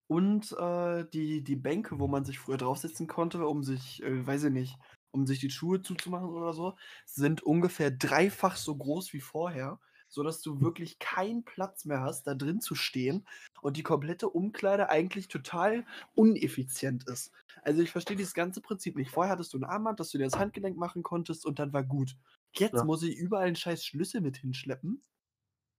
[0.06, 4.44] und äh, die, die Bänke, wo man sich früher draufsetzen konnte, um sich, äh, weiß
[4.44, 4.78] ich nicht,
[5.12, 6.76] um sich die Schuhe zuzumachen oder so,
[7.06, 12.34] sind ungefähr dreifach so groß wie vorher, sodass du wirklich keinen Platz mehr hast, da
[12.34, 13.26] drin zu stehen
[13.62, 17.32] und die komplette Umkleide eigentlich total uneffizient ist.
[17.62, 19.10] Also ich verstehe dieses ganze Prinzip nicht.
[19.10, 21.84] Vorher hattest du ein Armband, das du dir das Handgelenk machen konntest und dann war
[21.84, 22.16] gut.
[22.52, 22.84] Jetzt Ja.
[22.84, 25.02] muss ich überall einen scheiß Schlüssel mit hinschleppen.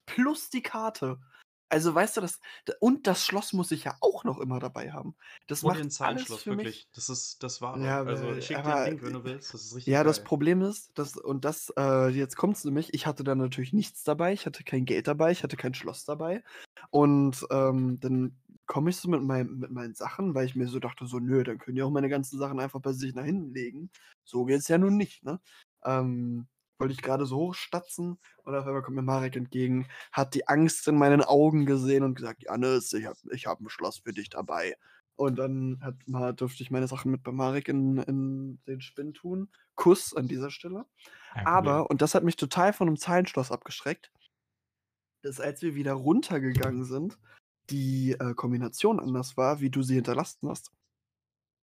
[0.06, 1.20] Plus die Karte.
[1.72, 2.40] Also weißt du, das.
[2.80, 5.16] Und das Schloss muss ich ja auch noch immer dabei haben.
[5.48, 6.76] Das Und macht den Zahlenschloss, für wirklich.
[6.76, 6.90] mich.
[6.94, 7.86] Das ist das Wahre.
[7.86, 9.54] Ja, also ich schicke dir den Link, wenn du willst.
[9.54, 10.26] Das ist richtig Ja, das geil.
[10.26, 14.04] Problem ist, dass, und das, äh, jetzt kommt es nämlich, ich hatte da natürlich nichts
[14.04, 16.44] dabei, ich hatte kein Geld dabei, ich hatte kein Schloss dabei.
[16.92, 20.80] Und ähm, dann komme ich so mit, meinem, mit meinen Sachen, weil ich mir so
[20.80, 23.54] dachte, so, nö, dann können die auch meine ganzen Sachen einfach bei sich nach hinten
[23.54, 23.90] legen.
[24.24, 25.40] So geht's ja nun nicht, ne?
[25.84, 26.48] Ähm,
[26.82, 30.88] wollte ich gerade so hochstatzen und auf einmal kommt mir Marek entgegen, hat die Angst
[30.88, 34.30] in meinen Augen gesehen und gesagt, Janis, ich habe ich hab ein Schloss für dich
[34.30, 34.76] dabei.
[35.16, 39.14] Und dann hat, mal, durfte ich meine Sachen mit bei Marek in, in den Spinn
[39.14, 39.50] tun.
[39.76, 40.86] Kuss an dieser Stelle.
[41.30, 41.48] Problem.
[41.48, 44.12] Aber, und das hat mich total von einem Zahlenschloss abgeschreckt,
[45.22, 47.20] dass als wir wieder runtergegangen sind,
[47.70, 50.72] die äh, Kombination anders war, wie du sie hinterlassen hast.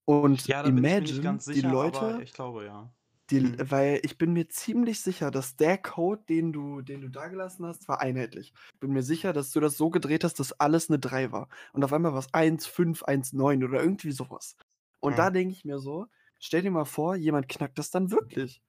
[0.04, 2.94] Und Ja, da imagine, ganz die sicher, Leute, glaube ja.
[3.30, 3.70] Die, Mhm.
[3.70, 7.66] weil ich bin mir ziemlich sicher, dass der Code, den du, den du da gelassen
[7.66, 8.52] hast, war einheitlich.
[8.80, 11.48] Bin mir sicher, dass du das so gedreht hast, dass alles eine 3 war.
[11.72, 14.56] Und auf einmal war es 1, 5, 1, 9 oder irgendwie sowas.
[15.00, 15.16] Und Ja.
[15.18, 16.06] da denke ich mir so,
[16.38, 18.62] stell dir mal vor, jemand knackt das dann wirklich.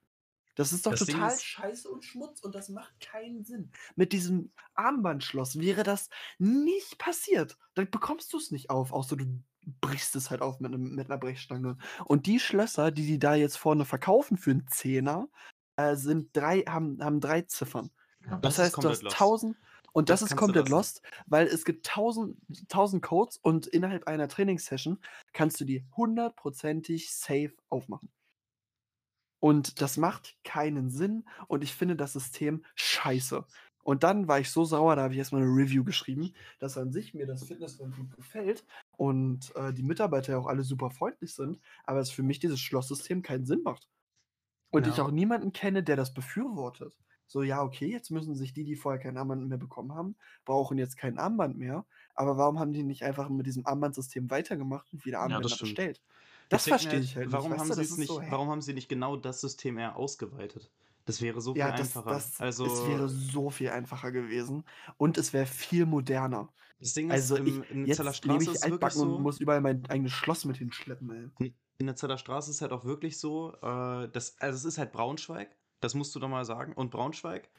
[0.55, 3.71] Das ist doch Das total ist- scheiße und Schmutz und das macht keinen Sinn.
[3.95, 7.57] Mit diesem Armbandschloss wäre das nicht passiert.
[7.75, 9.25] Dann bekommst du es nicht auf, außer du
[9.81, 11.77] brichst es halt auf mit, einem, mit einer Brechstange.
[12.05, 15.29] Und die Schlösser, die die da jetzt vorne verkaufen für einen Zehner,
[15.75, 17.91] äh, sind drei, haben, haben drei Ziffern.
[18.41, 19.15] Das, ist heißt, du hast lost.
[19.15, 19.57] 1000
[19.91, 24.27] und Das das, ist komplett lost, weil es gibt 1000, 1000 Codes und innerhalb einer
[24.27, 24.99] Trainingssession
[25.33, 28.09] kannst du die hundertprozentig safe aufmachen.
[29.39, 33.45] Und das macht keinen Sinn und ich finde das System scheiße.
[33.83, 36.91] Und dann war ich so sauer, da habe ich erstmal eine Review geschrieben, dass an
[36.91, 38.65] sich mir das Fitnessland gut gefällt
[38.97, 42.59] und äh, die Mitarbeiter ja auch alle super freundlich sind, aber es für mich dieses
[42.59, 43.87] Schlosssystem keinen Sinn macht.
[44.71, 45.01] Und ich Ja.
[45.01, 46.97] auch niemanden kenne, der das befürwortet.
[47.27, 50.77] So, ja, okay, jetzt müssen sich die, die vorher kein Armband mehr bekommen haben, brauchen
[50.77, 51.85] jetzt kein Armband mehr.
[52.15, 55.81] Aber warum haben die nicht einfach mit diesem Armbandsystem weitergemacht und wieder Ja, Armbänder stimmt.
[55.83, 56.01] bestellt?
[56.49, 57.57] Das Ich verstehe ich halt warum nicht.
[57.57, 60.71] haben weißt du, sie nicht, so, warum haben sie nicht genau das System eher ausgeweitet?
[61.09, 62.09] Das wäre so viel Ja, das, einfacher.
[62.11, 64.63] das, also, es wäre so viel einfacher gewesen
[64.97, 66.53] und es wäre viel moderner.
[66.79, 69.09] das Ding ist, Also ich, im, in der Zeller Straße ist ich wirklich altbacken und
[69.09, 71.53] so, muss überall mein eigenes Schloss mit hinschleppen, ey.
[71.79, 74.77] in der Zeller Straße ist es halt auch wirklich so, äh, das, also es ist
[74.77, 76.73] halt Braunschweig, das musst du doch mal sagen.
[76.73, 77.49] Und Braunschweig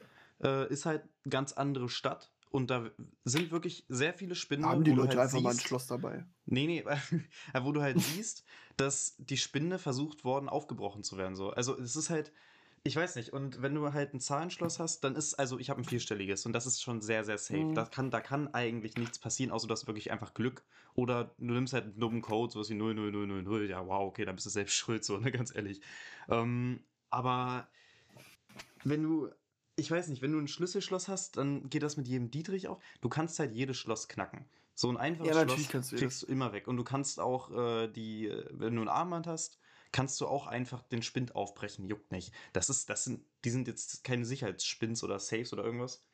[0.42, 2.32] äh, ist halt eine ganz andere Stadt.
[2.50, 2.90] Und da
[3.24, 6.24] sind wirklich sehr viele Spinde, Haben die Leute halt einfach mal ein siehst, Schloss dabei.
[6.46, 6.84] Nee, nee,
[7.62, 8.44] wo du halt siehst,
[8.76, 11.36] dass die Spinde versucht worden, aufgebrochen zu werden.
[11.36, 11.50] So.
[11.50, 12.32] Also es ist halt,
[12.82, 15.82] ich weiß nicht, und wenn du halt ein Zahlenschloss hast, dann ist, also ich habe
[15.82, 17.64] ein vierstelliges und das ist schon sehr, sehr safe.
[17.64, 17.74] Mhm.
[17.74, 20.64] Da, kann, da kann eigentlich nichts passieren, außer du hast wirklich einfach Glück.
[20.94, 23.68] Oder du nimmst halt einen dummen Code, sowas wie 00000.
[23.68, 25.82] Ja, wow, okay, dann bist du selbst schuld, so, ne, ganz ehrlich.
[26.28, 27.68] Ähm, aber
[28.84, 29.28] wenn du,
[29.76, 32.80] ich weiß nicht, wenn du ein Schlüsselschloss hast, dann geht das mit jedem Dietrich auch.
[33.02, 34.46] Du kannst halt jedes Schloss knacken.
[34.74, 36.20] So ein einfaches Ja, Schloss du kriegst das.
[36.20, 36.66] du immer weg.
[36.66, 39.59] Und du kannst auch äh, die, wenn du ein Armband hast,
[39.92, 41.86] kannst du auch einfach den Spind aufbrechen.
[41.86, 42.32] Juckt nicht.
[42.52, 46.04] Das ist, das sind, die sind jetzt keine Sicherheitsspins oder Safes oder irgendwas.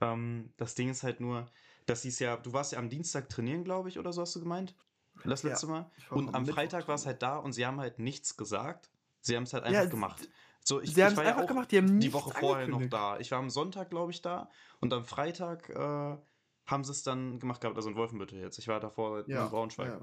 [0.00, 1.50] Ähm, das Ding ist halt nur,
[1.86, 4.34] dass sie es ja, du warst ja am Dienstag trainieren, glaube ich, oder so hast
[4.36, 4.76] du gemeint?
[5.24, 5.90] Das Ja, letzte Mal.
[5.96, 8.90] ich war Und am Freitag war es halt da und sie haben halt nichts gesagt.
[9.20, 10.28] Sie haben es halt Ja, einfach s- gemacht.
[10.64, 12.86] So, ich, Sie haben es ja einfach auch gemacht, die haben die Woche vorher noch
[12.86, 13.18] da.
[13.18, 14.50] Ich war am Sonntag, glaube ich, da.
[14.80, 16.18] Und am Freitag äh,
[16.66, 18.58] haben sie es dann gemacht gehabt, also in Wolfenbüttel jetzt.
[18.58, 20.00] Ich war davor in Ja, Braunschweig.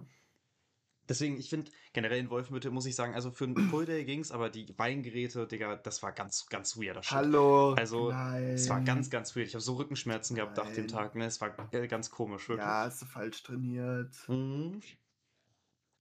[1.10, 4.32] Deswegen, ich finde, generell in Wolfenbüttel muss ich sagen, also für einen Full Day ging's,
[4.32, 7.12] aber die Beingeräte, Digga, das war ganz, ganz Shit.
[7.12, 7.74] Hallo.
[7.74, 9.12] Also, Es war ganz, nein.
[9.12, 9.48] ganz weird.
[9.48, 10.88] Ich habe so Rückenschmerzen gehabt nach dem Nein.
[10.88, 11.26] Tag, ne?
[11.26, 12.66] Es war äh, ganz komisch, wirklich.
[12.66, 14.16] Ja, hast du falsch trainiert.
[14.28, 14.82] Mhm.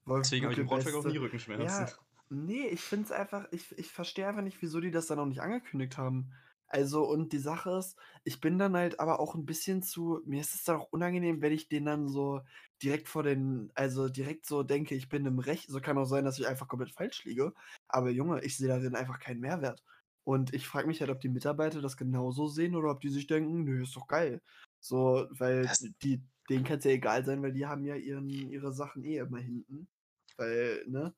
[0.07, 1.87] Deswegen habe ich Wolfenbüttel Braunschweig auch nie Rückenschmerzen.
[1.87, 1.93] Ja,
[2.31, 5.27] nee, ich finde es einfach, ich, ich verstehe einfach nicht, wieso die das dann auch
[5.27, 6.33] nicht angekündigt haben.
[6.67, 10.41] Also, und die Sache ist, ich bin dann halt aber auch ein bisschen zu, mir
[10.41, 12.41] ist es dann auch unangenehm, wenn ich den dann so
[12.83, 15.69] direkt vor den, also direkt so denke, ich bin im Recht.
[15.71, 17.53] So kann auch sein, dass ich einfach komplett falsch liege.
[17.89, 19.83] Aber Junge, ich sehe darin einfach keinen Mehrwert.
[20.25, 23.27] Und ich frage mich halt, ob die Mitarbeiter das genauso sehen oder ob die sich
[23.27, 24.41] denken, nö, ist doch geil.
[24.81, 28.29] So, weil Das- die, denen kann es ja egal sein, weil die haben ja ihren,
[28.29, 29.89] ihre Sachen eh immer hinten.
[30.37, 31.15] Weil, ne?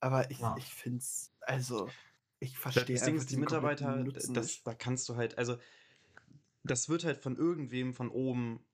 [0.00, 0.56] Aber ich, Ja.
[0.58, 1.88] ich finde es, also,
[2.40, 5.58] ich verstehe Ding einfach ist, die Mitarbeiter, das, da kannst du halt, also,
[6.64, 8.64] das wird halt von irgendwem von oben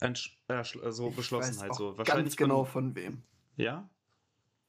[0.00, 1.94] entsch- äh, äh, so Ich beschlossen halt so.
[1.94, 3.22] ganz genau von, von wem.
[3.56, 3.88] ja?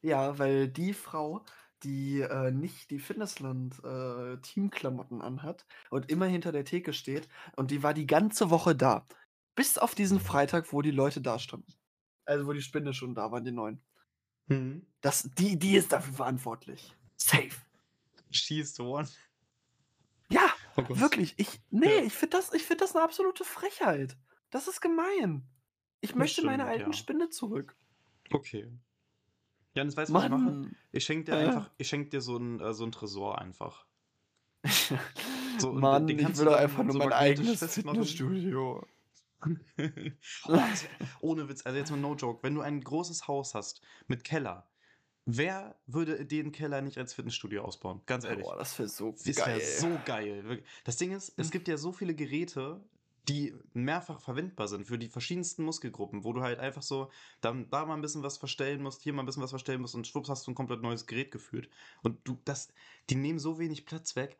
[0.00, 1.44] Ja, weil die Frau,
[1.82, 7.94] die äh, nicht die Fitnessland-Teamklamotten anhat und immer hinter der Theke steht, und die war
[7.94, 9.06] die ganze Woche da.
[9.54, 11.72] Bis auf diesen Freitag, wo die Leute da standen.
[12.24, 13.82] Also, wo die Spinde schon da waren, die neuen.
[14.46, 14.86] Mhm.
[15.00, 16.94] Das, die, die ist dafür verantwortlich.
[17.16, 17.50] Safe.
[18.30, 19.08] She's the one.
[20.30, 21.34] Ja, Oh wirklich.
[21.38, 22.02] Ich, nee, Ja.
[22.04, 24.16] ich finde das, ich find das eine absolute Frechheit.
[24.50, 25.46] Das ist gemein.
[26.00, 26.96] Ich Das möchte meine stimmt, alten ja.
[26.96, 27.76] Spinde zurück.
[28.32, 28.70] Okay.
[29.74, 30.70] Ja, das weißt du, was ich mache?
[30.92, 31.46] Ich schenke dir Äh.
[31.46, 33.86] einfach, ich schenk dir so ein, äh, so ein Tresor einfach.
[35.58, 37.58] So, Mann, den ich kannst will du doch einfach nur so mein eigenes.
[37.74, 38.86] Fitnessstudio.
[39.42, 39.56] oh,
[40.46, 43.80] das wär, ohne Witz, also jetzt mal no joke, wenn du ein großes Haus hast
[44.06, 44.68] mit Keller,
[45.24, 48.02] wer würde den Keller nicht als Fitnessstudio ausbauen?
[48.06, 48.44] Ganz ehrlich.
[48.46, 49.60] Boah, das wäre so Das wäre geil.
[49.60, 50.62] so geil.
[50.84, 51.50] Das Ding ist, es Hm.
[51.50, 52.80] gibt ja so viele Geräte,
[53.28, 57.10] die mehrfach verwendbar sind für die verschiedensten Muskelgruppen, wo du halt einfach so
[57.40, 59.94] dann da mal ein bisschen was verstellen musst, hier mal ein bisschen was verstellen musst
[59.94, 61.68] und schwupps hast du ein komplett neues Gerät geführt.
[62.02, 62.72] Und du, das,
[63.10, 64.38] die nehmen so wenig Platz weg.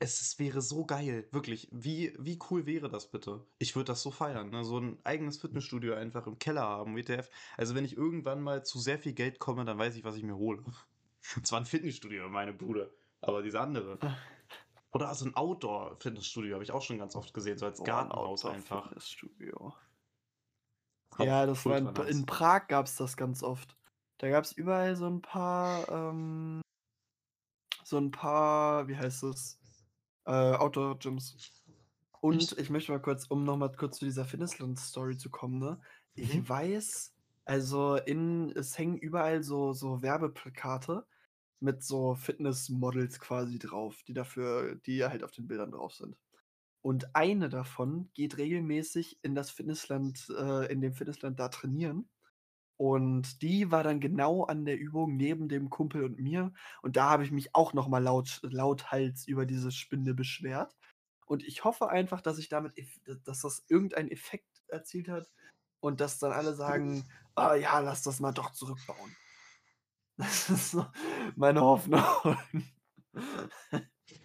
[0.00, 1.68] Es wäre so geil, wirklich.
[1.70, 3.46] Wie, wie cool wäre das bitte?
[3.58, 4.64] Ich würde das so feiern, ne?
[4.64, 7.30] So ein eigenes Fitnessstudio einfach im Keller haben, WTF.
[7.56, 10.24] Also wenn ich irgendwann mal zu sehr viel Geld komme, dann weiß ich, was ich
[10.24, 10.62] mir hole.
[11.36, 12.92] Und zwar ein Fitnessstudio, meine Bude.
[13.20, 13.98] Aber diese andere.
[14.94, 18.44] Oder so ein Outdoor-Fitnessstudio habe ich auch schon ganz oft gesehen, so als ein Gartenhaus
[18.44, 18.86] einfach.
[18.86, 19.74] Outdoor-Fitnessstudio.
[21.18, 22.26] Auch Ja, das war in, in.
[22.26, 23.76] Prag gab es das ganz oft.
[24.18, 26.60] Da gab es überall so ein paar, ähm,
[27.84, 29.58] so ein paar, wie heißt es,
[30.26, 31.64] äh, Outdoor-Gyms.
[32.20, 35.80] Und ich möchte mal kurz, um nochmal kurz zu dieser Fitnessland-Story zu kommen, ne?
[36.14, 36.48] Ich Mhm.
[36.48, 41.06] weiß, also in, es hängen überall so, so Werbeplakate
[41.60, 46.16] mit so Fitnessmodels quasi drauf, die dafür, die halt auf den Bildern drauf sind.
[46.82, 52.08] Und eine davon geht regelmäßig in das Fitnessland, äh, in dem Fitnessland da trainieren.
[52.76, 56.52] Und die war dann genau an der Übung neben dem Kumpel und mir.
[56.82, 60.76] Und da habe ich mich auch noch mal laut, lauthals über diese Spinde beschwert.
[61.24, 62.74] Und ich hoffe einfach, dass ich damit,
[63.24, 65.30] dass das irgendeinen Effekt erzielt hat
[65.80, 69.16] und dass dann alle sagen, ah ja, lass das mal doch zurückbauen.
[70.16, 70.86] Das ist so
[71.34, 72.00] meine Hoffnung.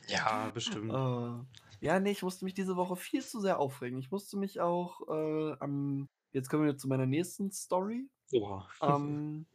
[0.08, 0.91] Ja, bestimmt.
[0.91, 3.97] Äh, ja, nee, ich musste mich diese Woche viel zu sehr aufregen.
[3.99, 8.08] Ich musste mich auch äh, am, jetzt kommen wir zu meiner nächsten Story.
[8.34, 8.67] Oha.
[8.82, 9.45] Ähm,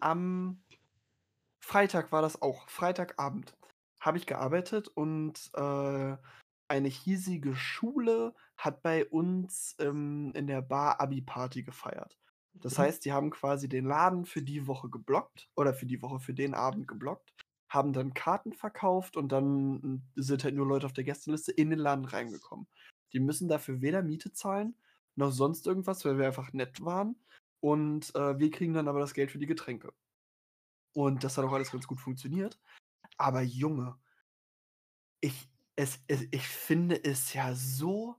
[0.00, 0.62] am
[1.60, 3.56] Freitag war das auch, Freitagabend
[4.00, 6.16] habe ich gearbeitet und äh,
[6.68, 12.16] eine hiesige Schule hat bei uns ähm, in der Bar Abi-Party gefeiert.
[12.62, 12.82] Das Mhm.
[12.82, 16.34] heißt, die haben quasi den Laden für die Woche geblockt oder für die Woche für
[16.34, 17.34] den Abend geblockt,
[17.68, 21.78] haben dann Karten verkauft und dann sind halt nur Leute auf der Gästeliste in den
[21.78, 22.66] Laden reingekommen.
[23.12, 24.76] Die müssen dafür weder Miete zahlen
[25.16, 27.16] noch sonst irgendwas, weil wir einfach nett waren.
[27.60, 29.94] Und äh, wir kriegen dann aber das Geld für die Getränke.
[30.94, 32.58] Und das hat auch alles ganz gut funktioniert.
[33.18, 33.98] Aber Junge,
[35.20, 38.16] ich, es, es, ich finde es ja so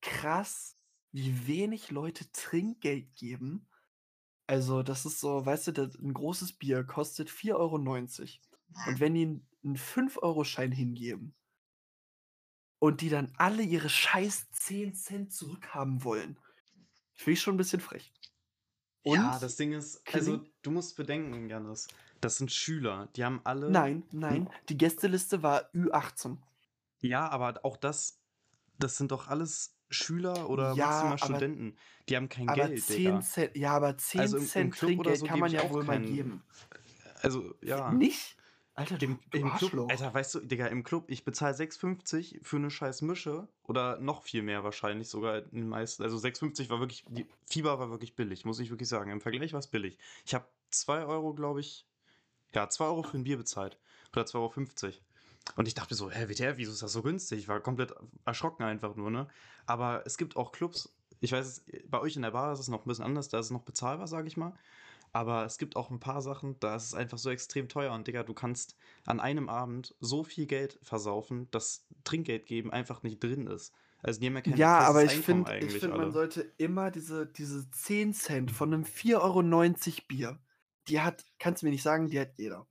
[0.00, 0.76] krass,
[1.12, 3.68] wie wenig Leute Trinkgeld geben.
[4.52, 7.74] Also, das ist so, weißt du, ein großes Bier kostet 4,90 Euro.
[8.86, 11.34] Und wenn die einen 5-Euro-Schein hingeben
[12.78, 16.38] und die dann alle ihre scheiß 10 Cent zurückhaben wollen,
[17.14, 18.12] finde ich schon ein bisschen frech.
[19.04, 21.88] Und Ja, das Ding ist, also du musst bedenken, Janis,
[22.20, 23.70] das sind Schüler, die haben alle.
[23.70, 26.36] nein, nein, die Gästeliste war Ü18.
[27.00, 28.20] Ja, aber auch das,
[28.78, 31.76] das sind doch alles Schüler oder Ja, maximal aber- Studenten.
[32.08, 33.20] Die haben kein Aber Geld, 10 Digga.
[33.20, 35.70] Cent, ja, aber 10 Also im- im Cent oder Trinkgeld so kann man ja auch
[35.70, 36.42] wohl mal keinen- geben.
[37.22, 37.92] Also, ja.
[37.92, 38.36] Nicht?
[38.74, 39.90] Alter, du, Im, im Club.
[39.90, 44.22] Alter, weißt du, Digga, im Club, ich bezahle 6,50 für eine scheiß Mische oder noch
[44.22, 46.02] viel mehr wahrscheinlich sogar in den meisten.
[46.02, 49.10] Also 6,50 war wirklich, die Fieber war wirklich billig, muss ich wirklich sagen.
[49.10, 49.98] Im Vergleich war es billig.
[50.24, 51.86] Ich habe 2 Euro, glaube ich,
[52.54, 53.78] ja, 2 Euro für ein Bier bezahlt.
[54.14, 54.94] Oder 2,50 Euro.
[55.56, 57.40] Und ich dachte so, hä, WTF, wieso ist das so günstig?
[57.40, 59.28] Ich war komplett erschrocken einfach nur, ne?
[59.66, 62.68] Aber es gibt auch Clubs, ich weiß, es- bei euch in der Bar ist es
[62.68, 64.54] noch ein bisschen anders, da ist es noch bezahlbar, sage ich mal.
[65.12, 68.06] Aber es gibt auch ein paar Sachen, da ist es einfach so extrem teuer und
[68.06, 73.22] Digga, du kannst an einem Abend so viel Geld versaufen, dass Trinkgeld geben einfach nicht
[73.22, 73.74] drin ist.
[74.02, 77.26] Also die haben ja kein Ja, aber ich finde, ich find, man sollte immer diese,
[77.26, 80.38] diese 10 Cent von einem 4,90 Euro Bier,
[80.88, 82.66] die hat, kannst du mir nicht sagen, die hat jeder.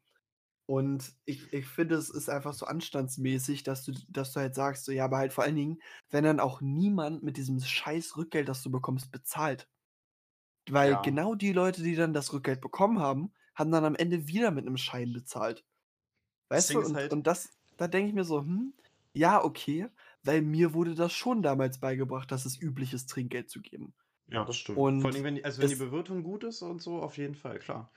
[0.71, 4.85] Und ich, ich finde, es ist einfach so anstandsmäßig, dass du, dass du halt sagst,
[4.85, 5.79] so, ja, aber halt vor allen Dingen,
[6.11, 9.67] wenn dann auch niemand mit diesem scheiß Rückgeld, das du bekommst, bezahlt.
[10.69, 10.99] Weil Ja.
[10.99, 14.65] genau die Leute, die dann das Rückgeld bekommen haben, haben dann am Ende wieder mit
[14.65, 15.65] einem Schein bezahlt.
[16.53, 18.75] Das Weißt Ding du, und, halt- und das, da denke ich mir so, hm,
[19.13, 19.89] ja, okay,
[20.23, 23.95] weil mir wurde das schon damals beigebracht, dass es üblich ist, Trinkgeld zu geben.
[24.27, 24.99] Ja, das stimmt.
[24.99, 27.35] Und Vor allem, wenn die, also wenn die Bewirtung gut ist und so, auf jeden
[27.35, 27.91] Fall, klar.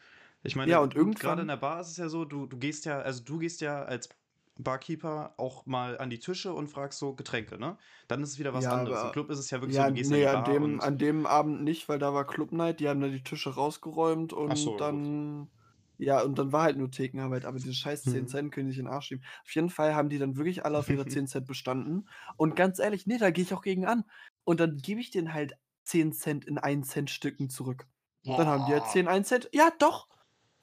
[0.45, 2.85] Ich meine, Ja, und gerade in der Bar ist es ja so, du, du gehst
[2.85, 4.09] ja, also du gehst ja als
[4.57, 7.77] Barkeeper auch mal an die Tische und fragst so Getränke, ne?
[8.09, 9.03] Dann ist es wieder was Ja, anderes.
[9.03, 11.27] Im Club ist es ja wirklich Ja, so, du gehst nee, an dem, an dem
[11.27, 14.73] Abend nicht, weil da war Club Night, die haben da die Tische rausgeräumt und so,
[14.73, 15.11] ja, gut.
[15.11, 15.51] dann.
[15.99, 18.29] Ja, und dann war halt nur Thekenarbeit, aber diese scheiß 10 Mhm.
[18.29, 19.25] Cent können sich in den Arsch schieben.
[19.45, 22.09] Auf jeden Fall haben die dann wirklich alle auf ihre 10 Cent bestanden.
[22.37, 24.05] Und ganz ehrlich, nee, da gehe ich auch gegen an.
[24.45, 25.55] Und dann gebe ich denen halt
[25.85, 27.87] 10 Cent in 1 Cent Stücken zurück.
[28.35, 29.49] Dann haben die halt 10 1 Cent.
[29.53, 30.09] Ja, doch.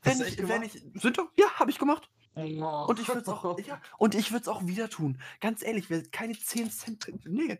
[0.03, 0.73] Wenn ich, wenn ich.
[0.95, 2.09] Sind doch, ja, habe ich gemacht.
[2.35, 2.85] Oh.
[2.87, 5.19] Und ich würde es auch, ja, und ich würde es auch wieder tun.
[5.41, 7.59] Ganz ehrlich, keine 10 Cent nee.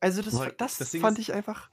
[0.00, 1.70] Also das, das, das fand ist- ich einfach.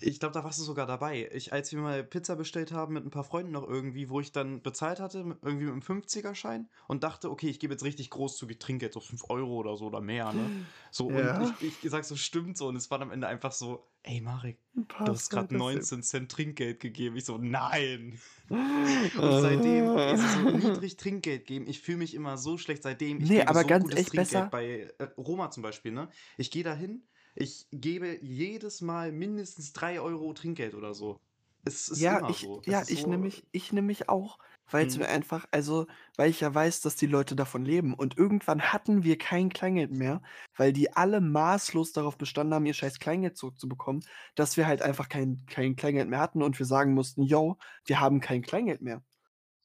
[0.00, 1.30] Ich glaube, da warst du sogar dabei.
[1.32, 4.32] Ich, als wir mal Pizza bestellt haben mit ein paar Freunden noch irgendwie, wo ich
[4.32, 8.58] dann bezahlt hatte, irgendwie mit einem 50er-Schein und dachte, okay, ich gebe jetzt richtig großzügig
[8.58, 10.66] Trinkgeld, so 5 Euro oder so oder mehr, ne?
[10.90, 11.38] So, Ja.
[11.38, 12.66] und ich, ich sag so, stimmt so.
[12.66, 16.02] Und es war am Ende einfach so, ey Marek, du hast gerade Cent, das 19
[16.02, 17.16] Cent Trinkgeld gegeben.
[17.16, 18.18] Ich so, nein.
[18.50, 21.66] Und seitdem ist es so niedrig Trinkgeld geben.
[21.68, 23.20] Ich fühle mich immer so schlecht seitdem.
[23.20, 26.08] Ich Nee, aber so ganz gutes echt besser- Trinkgeld bei äh, Roma zum Beispiel, ne?
[26.36, 31.18] Ich gehe da hin, ich gebe jedes Mal mindestens 3 Euro Trinkgeld oder so.
[31.64, 32.62] Es ist Ja, immer ich, so.
[32.66, 34.98] Es ja, ich so, nehme mich, ich nehm mich auch, weil es Mhm.
[34.98, 37.94] mir einfach, also, weil ich ja weiß, dass die Leute davon leben.
[37.94, 40.20] Und irgendwann hatten wir kein Kleingeld mehr,
[40.56, 44.02] weil die alle maßlos darauf bestanden haben, ihr scheiß Kleingeld zurückzubekommen,
[44.34, 48.00] dass wir halt einfach kein, kein Kleingeld mehr hatten und wir sagen mussten, yo, wir
[48.00, 49.04] haben kein Kleingeld mehr.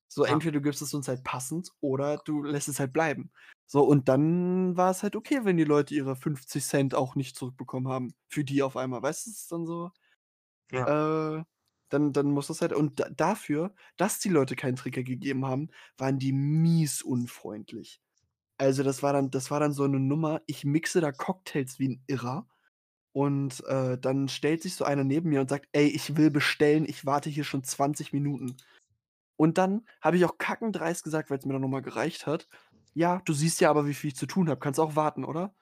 [0.10, 0.34] So, Ja.
[0.34, 3.32] entweder du gibst es uns halt passend oder du lässt es halt bleiben.
[3.68, 7.36] So, und dann war es halt okay, wenn die Leute ihre 50 Cent auch nicht
[7.38, 8.14] zurückbekommen haben.
[8.28, 9.02] Für die auf einmal.
[9.04, 9.92] Weißt du, es ist dann so.
[10.86, 11.44] Äh,
[11.90, 12.74] dann, dann muss das halt.
[12.74, 18.02] Und da, dafür, dass die Leute keinen Trigger gegeben haben, waren die mies unfreundlich.
[18.58, 21.90] Also, das war dann, das war dann so eine Nummer, ich mixe da Cocktails wie
[21.90, 22.48] ein Irrer.
[23.14, 26.86] Und äh, dann stellt sich so einer neben mir und sagt, ey, ich will bestellen,
[26.88, 28.58] ich warte hier schon 20 Minuten.
[29.40, 32.50] Und dann habe ich auch kackendreist gesagt, weil es mir dann nochmal gereicht hat.
[32.94, 34.60] Ja, du siehst ja aber, wie viel ich zu tun habe.
[34.60, 35.56] Kannst auch warten, oder?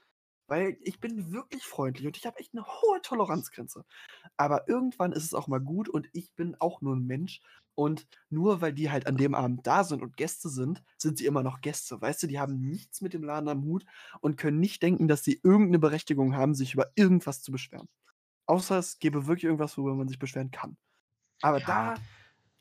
[0.47, 3.85] Weil ich bin wirklich freundlich und ich habe echt eine hohe Toleranzgrenze.
[4.37, 7.41] Aber irgendwann ist es auch mal gut und ich bin auch nur ein Mensch.
[7.75, 11.27] Und nur weil die halt an dem Abend da sind und Gäste sind, sind sie
[11.27, 12.01] immer noch Gäste.
[12.01, 13.85] Weißt du, die haben nichts mit dem Laden am Hut
[14.21, 17.87] und können nicht denken, dass sie irgendeine Berechtigung haben, sich über irgendwas zu beschweren.
[18.47, 20.77] Außer es gäbe wirklich irgendwas, worüber man sich beschweren kann.
[21.41, 21.95] Aber Ja, da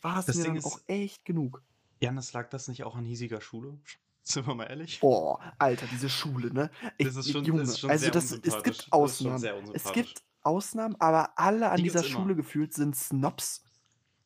[0.00, 1.62] war es das mir auch echt genug.
[2.00, 3.78] Janis, lag das nicht auch an hiesiger Schule?
[4.22, 4.98] Sind wir mal ehrlich?
[5.00, 6.70] Boah, Alter, diese Schule, ne?
[6.98, 9.70] Ich, Das ist schon, Junge, ist schon also das, es gibt Ausnahmen.
[9.72, 12.08] Es gibt Ausnahmen, aber alle an Die dieser immer.
[12.08, 13.62] Schule gefühlt sind Snobs.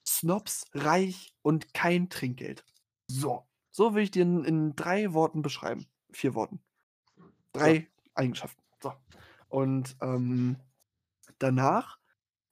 [0.06, 2.64] Snobs, reich und kein Trinkgeld.
[3.08, 3.46] So.
[3.70, 5.86] So will ich dir in, in drei Worten beschreiben.
[6.10, 6.60] Vier Worten.
[7.18, 7.24] Ja.
[7.52, 8.62] Drei Eigenschaften.
[8.82, 8.92] So.
[9.48, 10.56] Und ähm,
[11.38, 11.98] danach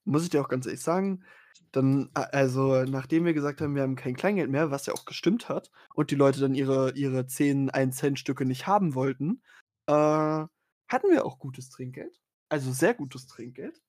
[0.04, 1.24] muss ich dir auch ganz ehrlich sagen,
[1.72, 5.48] dann, also nachdem wir gesagt haben, wir haben kein Kleingeld mehr, was ja auch gestimmt
[5.48, 9.42] hat, und die Leute dann ihre, ihre 10 1-Cent-Stücke nicht haben wollten,
[9.86, 12.18] äh, hatten wir auch gutes Trinkgeld.
[12.48, 13.80] Also sehr gutes Trinkgeld.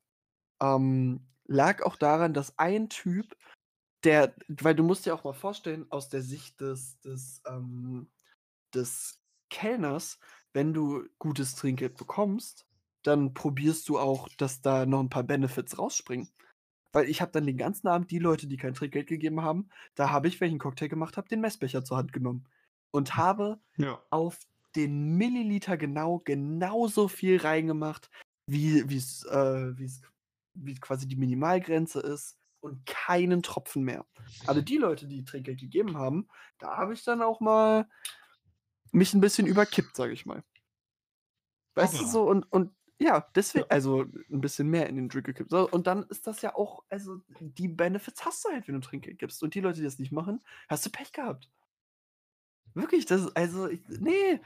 [0.62, 3.36] Ähm, lag auch daran, dass ein Typ,
[4.04, 8.10] der, weil du musst dir auch mal vorstellen, aus der Sicht des, des, ähm,
[8.74, 10.20] des Kellners,
[10.54, 12.65] wenn du gutes Trinkgeld bekommst,
[13.04, 16.30] dann probierst du auch, dass da noch ein paar Benefits rausspringen.
[16.91, 20.10] Weil ich habe dann den ganzen Abend die Leute, die kein Trinkgeld gegeben haben, da
[20.10, 22.47] habe ich, wenn ich einen Cocktail gemacht habe, den Messbecher zur Hand genommen
[22.91, 24.02] und habe Ja.
[24.10, 24.39] auf
[24.75, 28.10] den Milliliter genau genauso viel reingemacht,
[28.47, 30.02] wie es äh, wie's,
[30.82, 34.06] quasi die Minimalgrenze ist und keinen Tropfen mehr.
[34.47, 37.88] Aber die Leute, die Trinkgeld gegeben haben, da habe ich dann auch mal
[38.91, 40.43] mich ein bisschen überkippt, sage ich mal.
[41.75, 42.12] Weißt du Hoppla.
[42.12, 43.67] so und und ja, deswegen, Ja.
[43.69, 45.53] also ein bisschen mehr in den Drink gekippt.
[45.53, 49.19] Und dann ist das ja auch, also die Benefits hast du halt, wenn du Trinkgeld
[49.19, 49.41] gibst.
[49.43, 51.49] Und die Leute, die das nicht machen, hast du Pech gehabt.
[52.73, 54.39] Wirklich, das ist, also, ich, nee.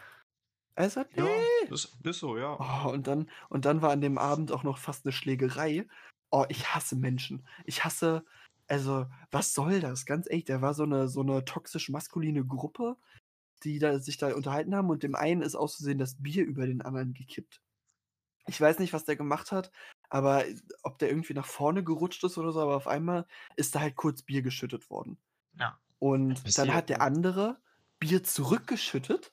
[0.75, 1.67] Also, Ja, nee.
[1.69, 2.57] das ist so, ja.
[2.59, 5.87] Oh, und dann, und dann war an dem Abend auch noch fast eine Schlägerei.
[6.31, 7.47] Oh, ich hasse Menschen.
[7.65, 8.25] Ich hasse,
[8.67, 10.05] also, was soll das?
[10.05, 12.97] Ganz ehrlich, da war so eine, so eine toxisch-maskuline Gruppe,
[13.65, 16.83] die da, sich da unterhalten haben und dem einen ist auszusehen das Bier über den
[16.83, 17.62] anderen gekippt.
[18.47, 19.71] Ich weiß nicht, was der gemacht hat,
[20.09, 20.43] aber
[20.83, 23.25] ob der irgendwie nach vorne gerutscht ist oder so, aber auf einmal
[23.55, 25.17] ist da halt kurz Bier geschüttet worden.
[25.57, 25.79] Ja.
[25.99, 27.57] Und dann hat der andere
[27.99, 29.31] Bier zurückgeschüttet.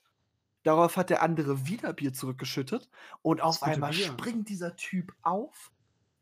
[0.62, 2.88] Darauf hat der andere wieder Bier zurückgeschüttet.
[3.22, 4.06] Und auf einmal Bier.
[4.06, 5.72] springt dieser Typ auf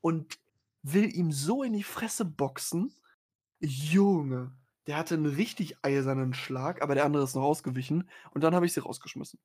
[0.00, 0.38] und
[0.82, 2.94] will ihm so in die Fresse boxen.
[3.60, 4.52] Junge,
[4.86, 8.08] der hatte einen richtig eisernen Schlag, aber der andere ist noch ausgewichen.
[8.30, 9.38] Und dann habe ich sie rausgeschmissen.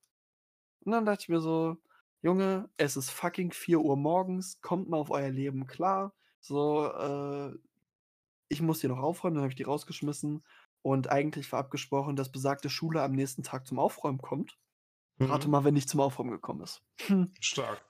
[0.85, 1.77] Und dann dachte ich mir so,
[2.23, 6.13] Junge, es ist fucking 4 Uhr morgens, kommt mal auf euer Leben klar.
[6.39, 7.53] So, äh,
[8.47, 10.43] ich muss hier noch aufräumen, dann habe ich die rausgeschmissen.
[10.81, 14.57] Und eigentlich war abgesprochen, dass besagte Schule am nächsten Tag zum Aufräumen kommt.
[15.19, 15.51] Rate Mhm.
[15.51, 16.81] mal, wenn nicht zum Aufräumen gekommen ist.
[17.41, 17.83] Stark.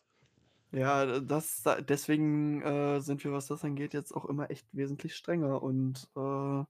[0.71, 5.61] Ja, das, deswegen äh, sind wir, was das angeht, jetzt auch immer echt wesentlich strenger.
[5.61, 6.63] Und äh,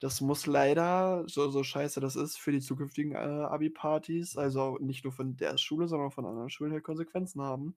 [0.00, 5.04] das muss leider, so, so scheiße das ist, für die zukünftigen äh, Abi-Partys, also nicht
[5.04, 7.76] nur von der Schule, sondern auch von anderen Schulen halt Konsequenzen haben.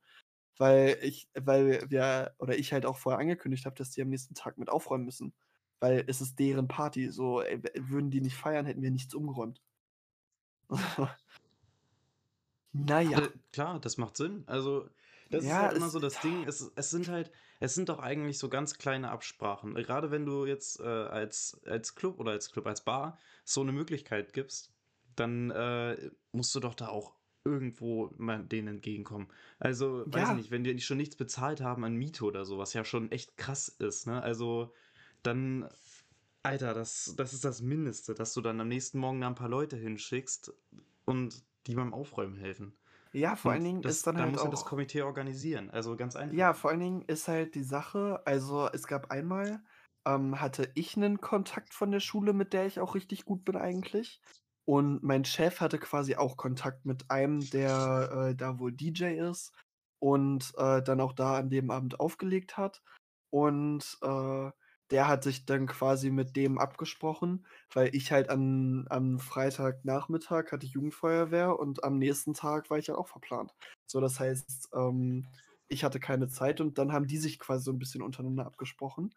[0.58, 4.34] Weil ich, weil wir, oder ich halt auch vorher angekündigt habe, dass die am nächsten
[4.36, 5.34] Tag mit aufräumen müssen.
[5.80, 7.10] Weil es ist deren Party.
[7.12, 9.62] So, ey, würden die nicht feiern, hätten wir nichts umgeräumt.
[12.74, 13.20] naja.
[13.20, 14.44] Äh, klar, das macht Sinn.
[14.48, 14.90] Also,
[15.30, 16.44] das ist Ja, halt immer so das Ding.
[16.48, 19.74] Es, es sind halt, es sind doch eigentlich so ganz kleine Absprachen.
[19.76, 23.72] Gerade wenn du jetzt äh, als, als Club oder als Club, als Bar so eine
[23.72, 24.72] Möglichkeit gibst,
[25.16, 29.28] dann äh, musst du doch da auch irgendwo mal denen entgegenkommen.
[29.58, 30.30] Also, weiß Ja.
[30.32, 33.12] ich nicht, wenn die schon nichts bezahlt haben an Miete oder so, was ja schon
[33.12, 34.22] echt krass ist, ne?
[34.22, 34.74] Also,
[35.24, 35.70] dann,
[36.44, 39.50] Alter, das, das ist das Mindeste, dass du dann am nächsten Morgen da ein paar
[39.50, 40.54] Leute hinschickst
[41.06, 42.78] und die beim Aufräumen helfen.
[43.18, 44.70] Ja, vor Und allen Dingen das, ist dann da halt muss ja das auch.
[44.70, 45.70] Komitee organisieren.
[45.72, 46.36] Also ganz einfach.
[46.38, 49.64] Ja, vor allen Dingen ist halt die Sache, also es gab einmal,
[50.06, 53.56] ähm, hatte ich einen Kontakt von der Schule, mit der ich auch richtig gut bin
[53.56, 54.22] eigentlich.
[54.66, 59.54] Und mein Chef hatte quasi auch Kontakt mit einem, der äh, da wohl DJ ist
[60.00, 62.84] und äh, dann auch da an dem Abend aufgelegt hat.
[63.32, 64.52] Und äh,
[64.92, 70.66] der hat sich dann quasi mit dem abgesprochen, weil ich halt an, am Freitagnachmittag hatte
[70.66, 73.54] Jugendfeuerwehr und am nächsten Tag war ich halt auch verplant.
[73.86, 75.28] So, das heißt, ähm,
[75.68, 79.14] ich hatte keine Zeit und dann haben die sich quasi so ein bisschen untereinander abgesprochen.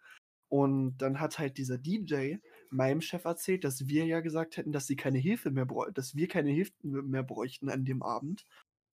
[0.48, 2.36] Und dann hat halt dieser DJ
[2.70, 6.16] meinem Chef erzählt, dass wir ja gesagt hätten, dass sie keine Hilfe mehr bräuchten, dass
[6.16, 8.46] wir keine Hilfe mehr bräuchten an dem Abend.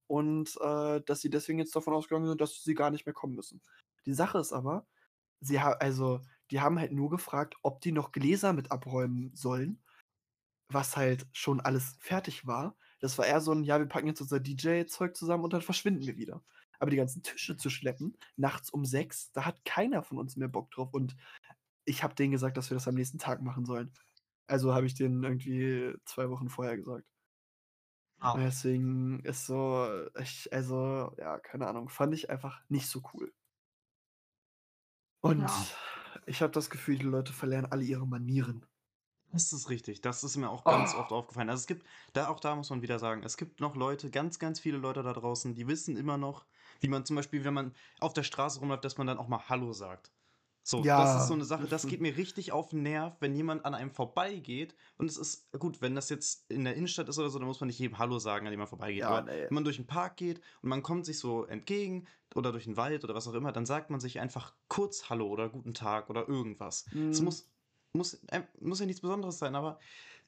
[0.06, 3.34] Und äh, dass sie deswegen jetzt davon ausgegangen sind, dass sie gar nicht mehr kommen
[3.34, 3.60] müssen.
[4.06, 4.86] Die Sache ist aber,
[5.40, 6.20] sie ha also,
[6.50, 9.82] die haben halt nur gefragt, ob die noch Gläser mit abräumen sollen,
[10.70, 12.76] was halt schon alles fertig war.
[13.00, 16.06] Das war eher so ein, ja, wir packen jetzt unser DJ-Zeug zusammen und dann verschwinden
[16.06, 16.44] wir wieder.
[16.80, 20.48] Aber die ganzen Tische zu schleppen, nachts um sechs, da hat keiner von uns mehr
[20.48, 20.94] Bock drauf.
[20.94, 21.16] Und
[21.84, 23.92] ich habe denen gesagt, dass wir das am nächsten Tag machen sollen.
[24.46, 27.06] Also habe ich denen irgendwie zwei Wochen vorher gesagt.
[28.20, 29.88] Und deswegen ist so,
[30.20, 33.32] ich, also, ja, keine Ahnung, fand ich einfach nicht so cool.
[35.20, 35.66] Und Ja.
[36.26, 38.64] Ich habe das Gefühl, die Leute verlernen alle ihre Manieren.
[39.32, 40.00] Das ist richtig.
[40.00, 41.00] Das ist mir auch ganz Oh.
[41.00, 41.50] oft aufgefallen.
[41.50, 41.84] Also es gibt,
[42.14, 45.02] da auch da muss man wieder sagen, es gibt noch Leute, ganz, ganz viele Leute
[45.02, 46.46] da draußen, die wissen immer noch,
[46.80, 49.48] wie man zum Beispiel, wenn man auf der Straße rumläuft, dass man dann auch mal
[49.48, 50.10] Hallo sagt.
[50.62, 53.16] So, das ist so Ja, eine Sache, das das- geht mir richtig auf den Nerv,
[53.20, 54.74] wenn jemand an einem vorbeigeht.
[54.98, 57.60] Und es ist, gut, wenn das jetzt in der Innenstadt ist oder so, dann muss
[57.60, 59.00] man nicht jedem Hallo sagen, an dem man vorbeigeht.
[59.00, 59.44] Ja, Aber nee.
[59.48, 62.06] wenn man durch den Park geht und man kommt sich so entgegen
[62.38, 65.28] oder durch den Wald oder was auch immer, dann sagt man sich einfach kurz Hallo
[65.28, 66.86] oder Guten Tag oder irgendwas.
[67.10, 67.24] Es Mhm.
[67.24, 67.52] muss,
[67.92, 69.78] muss, äh, muss ja nichts Besonderes sein, aber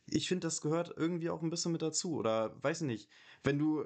[0.06, 2.16] ich finde, das gehört irgendwie auch ein bisschen mit dazu.
[2.16, 3.10] Oder weiß ich nicht,
[3.44, 3.84] wenn du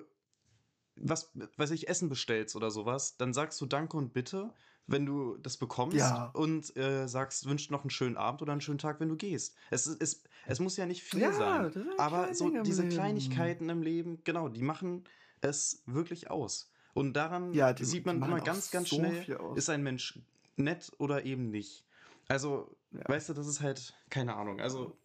[0.96, 4.52] was, weiß ich, Essen bestellst oder sowas, dann sagst du Danke und Bitte,
[4.86, 6.30] wenn du das bekommst Ja.
[6.34, 9.56] und äh, sagst, wünsch noch einen schönen Abend oder einen schönen Tag, wenn du gehst.
[9.70, 12.86] Es, es, es muss ja nicht viel Ja, sein, aber so Dinge diese.
[12.86, 15.04] Kleinigkeiten im Leben, genau, die machen
[15.40, 16.70] es wirklich aus.
[16.94, 20.18] Und daran Ja, die- sieht man immer ganz, ganz so schnell, ist ein Mensch
[20.56, 21.84] nett oder eben nicht.
[22.28, 23.00] Also, Ja.
[23.08, 24.96] weißt du, das ist halt, keine Ahnung, also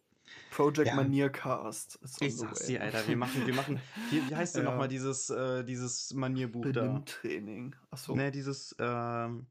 [0.52, 0.94] Project Ja.
[0.94, 3.80] Maniercast ich sag's dir, Alter, wir machen, wir machen,
[4.10, 4.70] wie, wie heißt denn Ja.
[4.70, 6.82] nochmal dieses, äh, dieses Manierbuch da?
[6.82, 7.74] Benimmtraining.
[7.90, 8.14] Achso.
[8.14, 9.46] Ne, dieses, ähm,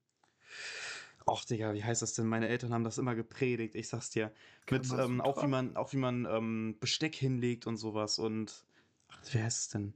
[1.27, 2.25] Och, Digga, wie heißt das denn?
[2.25, 4.31] Meine Eltern haben das immer gepredigt, ich sag's dir.
[4.71, 8.63] Mit, ähm, auch wie man, auch wie man ähm, Besteck hinlegt und sowas und.
[9.09, 9.93] Ach, wie heißt es denn?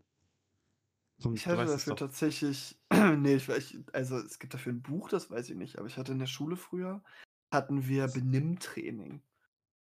[1.23, 1.97] Komm, Ich du hatte weißt es dafür doch.
[1.97, 2.79] tatsächlich,
[3.17, 5.97] nee, ich, ich, also es gibt dafür ein Buch, das weiß ich nicht, aber ich
[5.97, 7.03] hatte in der Schule früher,
[7.51, 9.21] hatten wir Benimmtraining.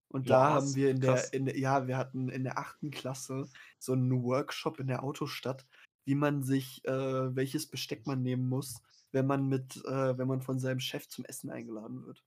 [0.09, 0.63] Und da Was?
[0.63, 1.31] haben wir in Krass.
[1.31, 5.03] der, in der, ja, wir hatten in der achten Klasse so einen Workshop in der
[5.03, 5.67] Autostadt,
[6.05, 8.81] wie man sich, äh, welches Besteck man nehmen muss,
[9.11, 12.23] wenn man mit, äh, wenn man von seinem Chef zum Essen eingeladen wird.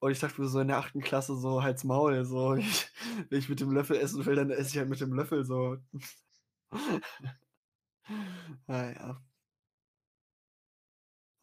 [0.00, 2.88] Und ich dachte mir so in der achten Klasse so, halt's Maul, so, ich,
[3.30, 5.78] wenn ich mit dem Löffel essen will, dann esse ich halt mit dem Löffel, so.
[8.66, 9.22] naja.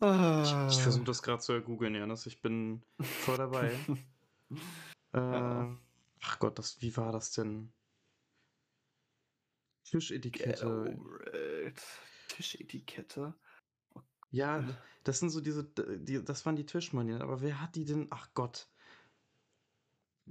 [0.01, 1.05] Ich, ich versuche Ah.
[1.05, 2.25] das gerade zu googeln, Janis.
[2.25, 3.77] Ich bin voll dabei.
[5.15, 5.65] Ja.
[5.71, 5.77] äh,
[6.21, 7.71] ach Gott, das, wie war das denn?
[9.83, 10.97] Tischetikette.
[12.29, 13.33] Tischetikette.
[14.31, 17.85] Ja, d- das sind so diese, die, das waren die Tischmanieren, aber wer hat die
[17.85, 18.07] denn?
[18.09, 18.67] Ach Gott.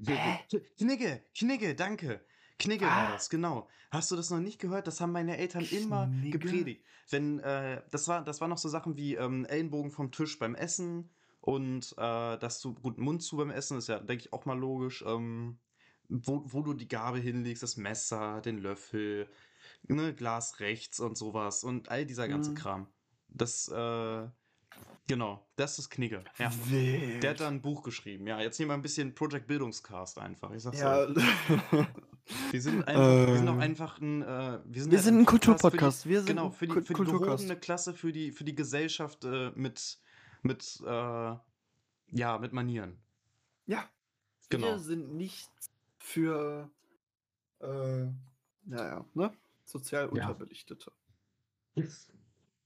[0.04, 0.40] Hä?
[0.78, 2.24] Knigge, Knigge, danke.
[2.62, 3.12] Knigge war Ah.
[3.12, 3.68] das, genau.
[3.90, 4.86] Hast du das noch nicht gehört?
[4.86, 6.38] Das haben meine Eltern immer Knigge?
[6.38, 6.84] gepredigt.
[7.10, 10.54] Wenn, äh, das war, das war noch so Sachen wie ähm, Ellenbogen vom Tisch beim
[10.54, 11.10] Essen
[11.40, 14.58] und äh, dass du, gut, Mund zu beim Essen ist ja, denke ich, auch mal
[14.58, 15.04] logisch.
[15.06, 15.58] Ähm,
[16.08, 19.28] wo, wo du die Gabel hinlegst, das Messer, den Löffel,
[19.88, 22.54] ne, Glas rechts und sowas und all dieser ganze Mhm.
[22.56, 22.86] Kram.
[23.28, 24.26] Das, äh,
[25.08, 26.22] genau, das ist Knigge.
[26.38, 26.52] Ja.
[27.22, 28.26] Der hat da ein Buch geschrieben.
[28.26, 30.50] Ja, jetzt hier mal ein bisschen Project Bildungscast einfach.
[30.52, 30.98] Ich sag's Ja.
[31.06, 31.16] euch.
[32.50, 33.60] Wir sind einfach, wir sind auch Äh.
[33.62, 36.06] einfach ein, äh, wir sind, Wir halt sind ein Podcast Kulturpodcast.
[36.06, 39.50] Wir sind genau, für die, für die gehobene Klasse, für die, für die Gesellschaft äh,
[39.54, 39.98] mit,
[40.42, 41.34] mit, äh,
[42.14, 42.98] ja, mit Manieren.
[43.66, 43.88] Ja.
[44.50, 44.66] Genau.
[44.68, 45.50] Wir sind nicht
[45.98, 46.70] für,
[47.60, 48.06] äh,
[48.64, 49.32] naja, ne?
[49.64, 50.28] Sozial Ja.
[50.28, 50.92] Unterbelichtete.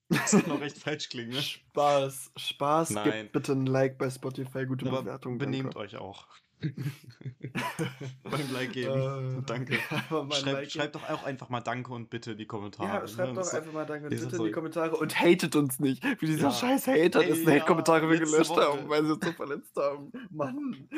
[0.08, 1.42] Das kann auch recht falsch klingen, ne?
[1.42, 2.90] Spaß, Spaß.
[2.90, 3.04] Nein.
[3.24, 5.38] Gebt bitte ein Like bei Spotify, gute Aber Bewertung.
[5.38, 5.78] benehmt danke.
[5.78, 6.26] euch auch.
[8.24, 9.38] Beim Like geben.
[9.40, 9.74] Äh, Danke.
[10.08, 12.88] Schreibt, Like schreibt doch auch einfach mal Danke und Bitte in die Kommentare.
[12.88, 13.08] Ja, ne?
[13.08, 15.54] schreibt doch Das ist- einfach mal Danke und bitte so- in die Kommentare und hatet
[15.56, 16.02] uns nicht.
[16.20, 16.52] Wie dieser Ja.
[16.52, 18.62] scheiß Hater, Ey, dessen ja, Hate-Kommentare wir gelöscht Woche.
[18.62, 20.10] haben, weil sie uns so verletzt haben.
[20.30, 20.88] Mann.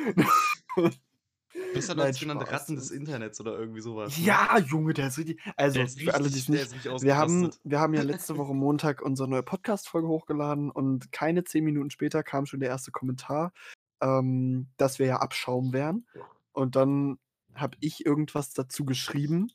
[1.75, 2.51] Besser Nein, als genannte.
[2.51, 4.17] Ratten des Internets oder irgendwie sowas.
[4.17, 4.25] ne?
[4.25, 5.41] Ja, Junge, der ist richtig.
[5.57, 6.85] Also, ist für alle, die es nicht.
[7.03, 11.65] Wir haben, wir haben ja letzte Woche Montag unsere neue Podcast-Folge hochgeladen und keine zehn
[11.65, 13.53] Minuten später kam schon der erste Kommentar,
[14.01, 16.07] ähm, dass wir ja Abschaum wären.
[16.53, 17.18] Und dann
[17.55, 19.51] habe ich irgendwas dazu geschrieben.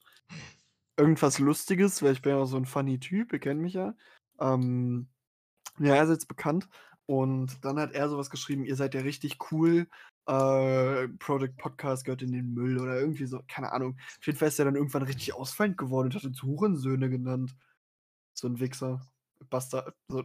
[0.98, 3.96] Irgendwas Lustiges, weil ich bin ja so ein funny Typ, ihr kennt mich ja.
[4.40, 5.08] Ähm,
[5.80, 6.70] ja, er ist jetzt bekannt.
[7.06, 9.88] Und dann hat er sowas geschrieben, ihr seid ja richtig cool.
[10.26, 13.98] Äh, Product Podcast gehört in den Müll oder irgendwie so, keine Ahnung.
[14.20, 17.56] Auf jeden Fall ist er dann irgendwann richtig ausfallend geworden und hat uns Hurensöhne genannt.
[18.34, 19.02] So ein Wichser.
[19.50, 19.94] Bastard.
[20.08, 20.24] So,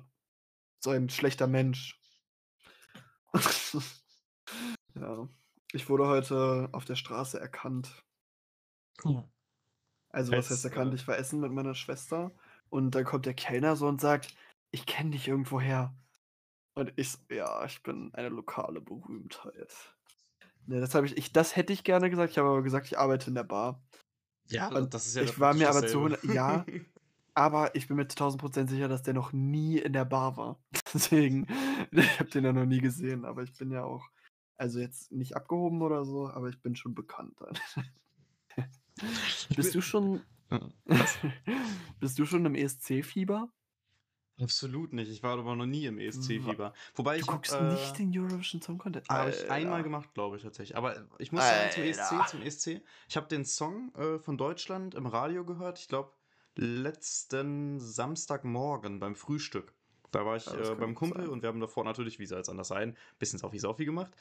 [0.80, 2.00] so ein schlechter Mensch.
[5.00, 5.28] ja.
[5.72, 8.02] Ich wurde heute auf der Straße erkannt.
[10.10, 10.94] Also, was heißt erkannt?
[10.94, 12.32] Ich war essen mit meiner Schwester
[12.70, 14.34] und dann kommt der Kellner so und sagt,
[14.70, 15.94] ich kenne dich irgendwoher.
[16.74, 19.94] Und ich, so, ja, ich bin eine lokale Berühmtheit.
[20.66, 22.30] Ne, das habe ich, ich, das hätte ich gerne gesagt.
[22.30, 23.82] Ich habe aber gesagt, ich arbeite in der Bar.
[24.50, 26.22] Ja, Und das ist ja ich war mir aber zu dasselbe.
[26.22, 26.64] 100 ja,
[27.34, 30.58] aber ich bin mir zu 1000% sicher, dass der noch nie in der Bar war.
[30.94, 31.46] Deswegen,
[31.90, 34.08] ich habe den ja noch nie gesehen, aber ich bin ja auch
[34.58, 37.40] also jetzt nicht abgehoben oder so, aber ich bin schon bekannt
[39.56, 40.22] Bist du schon
[42.00, 43.52] bist du schon im ESC-Fieber?
[44.40, 45.10] Absolut nicht.
[45.10, 46.72] Ich war aber noch nie im ESC-Fieber.
[46.94, 49.08] Wobei Du ich hab, guckst äh, nicht den Eurovision Song Contest?
[49.08, 49.84] Habe ich einmal Alter.
[49.84, 50.76] gemacht, glaube ich tatsächlich.
[50.76, 52.26] Aber ich muss sagen, zum ESC, Alter.
[52.26, 56.12] zum ESC, ich habe den Song äh, von Deutschland im Radio gehört, ich glaube,
[56.54, 59.74] letzten Samstagmorgen beim Frühstück.
[60.10, 61.30] Da war ich äh, beim Kumpel sein.
[61.30, 64.12] und wir haben davor natürlich, wie soll es anders sein, bisschen Saufi-Saufi gemacht.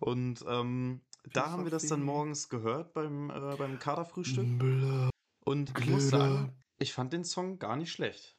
[0.00, 1.00] Und ähm,
[1.32, 4.58] da haben wir das dann morgens gehört beim, äh, beim Kaderfrühstück.
[4.58, 5.10] Blah,
[5.44, 8.36] Und ich muss sagen, ich fand den Song gar nicht schlecht.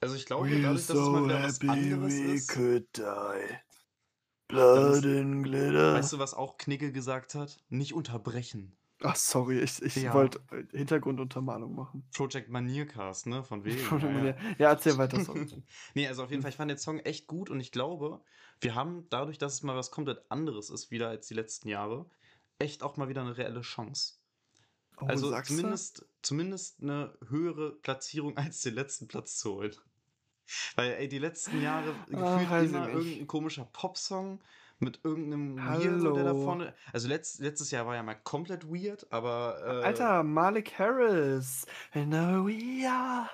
[0.00, 2.46] Also ich glaube, We're dadurch, dass es mal so wieder was anderes ist.
[4.48, 5.94] Blood and glitter.
[5.94, 7.62] Weißt du, was auch Knigge gesagt hat?
[7.68, 8.76] Nicht unterbrechen.
[9.02, 10.12] Ach, sorry, ich, ich Ja.
[10.12, 12.06] wollte äh, Hintergrunduntermalung machen.
[12.12, 13.42] Project Maniercast, ne?
[13.42, 13.78] Von wegen.
[14.00, 15.24] ja, ja, erzähl weiter.
[15.24, 15.46] Sorry.
[15.94, 18.20] nee, also auf jeden Fall, ich fand den Song echt gut und ich glaube,
[18.60, 22.06] wir haben dadurch, dass es mal was komplett anderes ist, wieder als die letzten Jahre,
[22.58, 24.14] echt auch mal wieder eine reelle Chance.
[24.98, 25.42] Oh, also du?
[25.42, 29.74] zumindest, zumindest eine höhere Platzierung als den letzten Platz zu holen.
[30.74, 34.40] Weil, ey, die letzten Jahre Ah, gefühlt ich immer irgendein komischer Popsong
[34.80, 36.44] mit irgendeinem Weirdo, der da Hallo.
[36.44, 36.74] vorne.
[36.92, 39.58] Also letzt, letztes Jahr war ja mal komplett weird, aber.
[39.64, 41.66] Äh, Alter, Malik Harris.
[41.94, 43.28] I know we are.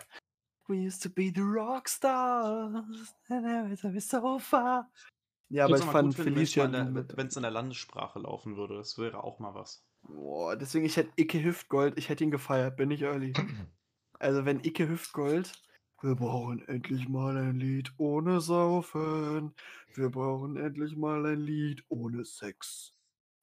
[0.68, 3.14] We used to be the Rockstars.
[3.28, 4.90] And now it's we're so far.
[5.48, 6.70] Ja, aber ich fand Felicia.
[6.70, 9.84] Wenn es in der Landessprache laufen würde, das wäre auch mal was.
[10.02, 13.32] Boah, deswegen, ich hätte Icke Hüftgold, ich hätte ihn gefeiert, bin ich early.
[14.18, 15.52] Also, wenn Icke Hüftgold.
[16.02, 19.54] Wir brauchen endlich mal ein Lied ohne Saufen.
[19.94, 22.92] Wir brauchen endlich mal ein Lied ohne Sex.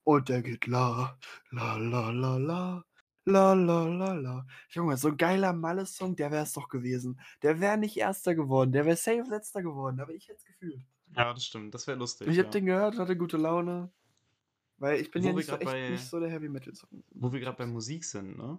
[0.03, 1.17] Und der geht la,
[1.51, 2.85] la, la, la, la.
[3.25, 4.45] La la la la.
[4.69, 7.19] Junge, so ein geiler Malle-Song, der wäre es doch gewesen.
[7.41, 10.81] Der wäre nicht Erster geworden, der wäre safe Letzter geworden, aber ich hätte es gefühlt.
[11.15, 12.27] Ja, das stimmt, das wäre lustig.
[12.27, 12.43] Ich ja.
[12.43, 13.89] hab den gehört, hatte gute Laune.
[14.77, 17.01] Weil ich bin Wo ja nicht so, bei- nicht so der Heavy Metal Song.
[17.11, 18.57] Wo wir gerade bei Musik sind, ne?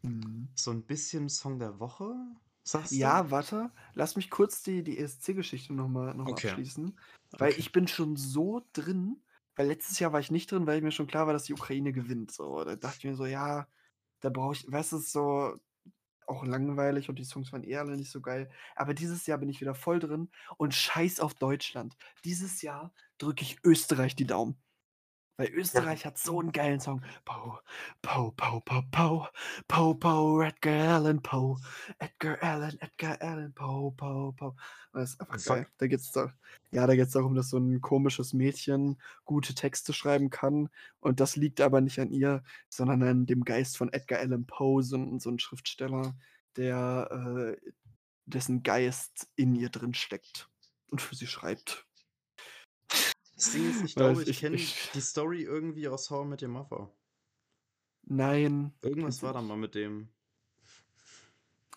[0.00, 0.48] Mhm.
[0.54, 2.14] So ein bisschen Song der Woche,
[2.64, 3.08] sagst du?
[3.08, 6.36] Ja, warte, lass mich kurz die, die ESC-Geschichte nochmal noch mal Okay.
[6.36, 6.98] abschließen.
[7.38, 7.58] Weil Okay.
[7.58, 9.24] ich bin schon so drin,
[9.56, 11.92] weil letztes Jahr war ich nicht drin, weil mir schon klar war, dass die Ukraine
[11.92, 12.30] gewinnt.
[12.32, 13.66] So, da dachte ich mir so, ja,
[14.20, 15.56] da brauche ich, weißt du, es ist so
[16.26, 18.50] auch langweilig und die Songs waren eher alle nicht so geil.
[18.76, 21.96] Aber dieses Jahr bin ich wieder voll drin und scheiß auf Deutschland.
[22.24, 24.62] Dieses Jahr drücke ich Österreich die Daumen.
[25.36, 27.02] Weil Österreich hat so einen geilen Song.
[27.24, 27.58] Pow,
[28.02, 29.28] pow, pow, pow, pow,
[29.66, 31.58] pow, pow, Edgar Allan Poe,
[31.98, 34.54] Edgar Allan, Edgar Allan Poe, pow, pow.
[34.92, 35.56] Das ist einfach Fuck.
[35.56, 35.66] geil.
[35.78, 36.32] Da geht's da,
[36.70, 40.68] ja, da geht's darum, dass so ein komisches Mädchen gute Texte schreiben kann.
[41.00, 44.82] Und das liegt aber nicht an ihr, sondern an dem Geist von Edgar Allan Poe,
[44.82, 46.14] so ein, so ein Schriftsteller,
[46.56, 47.70] der, äh,
[48.26, 50.48] dessen Geist in ihr drin steckt
[50.88, 51.86] und für sie schreibt.
[53.42, 56.48] Das Ding ist, ich glaube, ich, ich- kenne die Story irgendwie aus I Met Your
[56.48, 56.92] Mother.
[58.04, 58.72] Nein.
[58.82, 60.12] Irgendwas war da mal mit dem.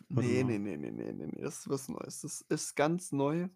[0.09, 2.22] Nee, nee, nee, nee, nee, nee, nee, das ist was Neues.
[2.22, 3.49] Das ist ganz neu.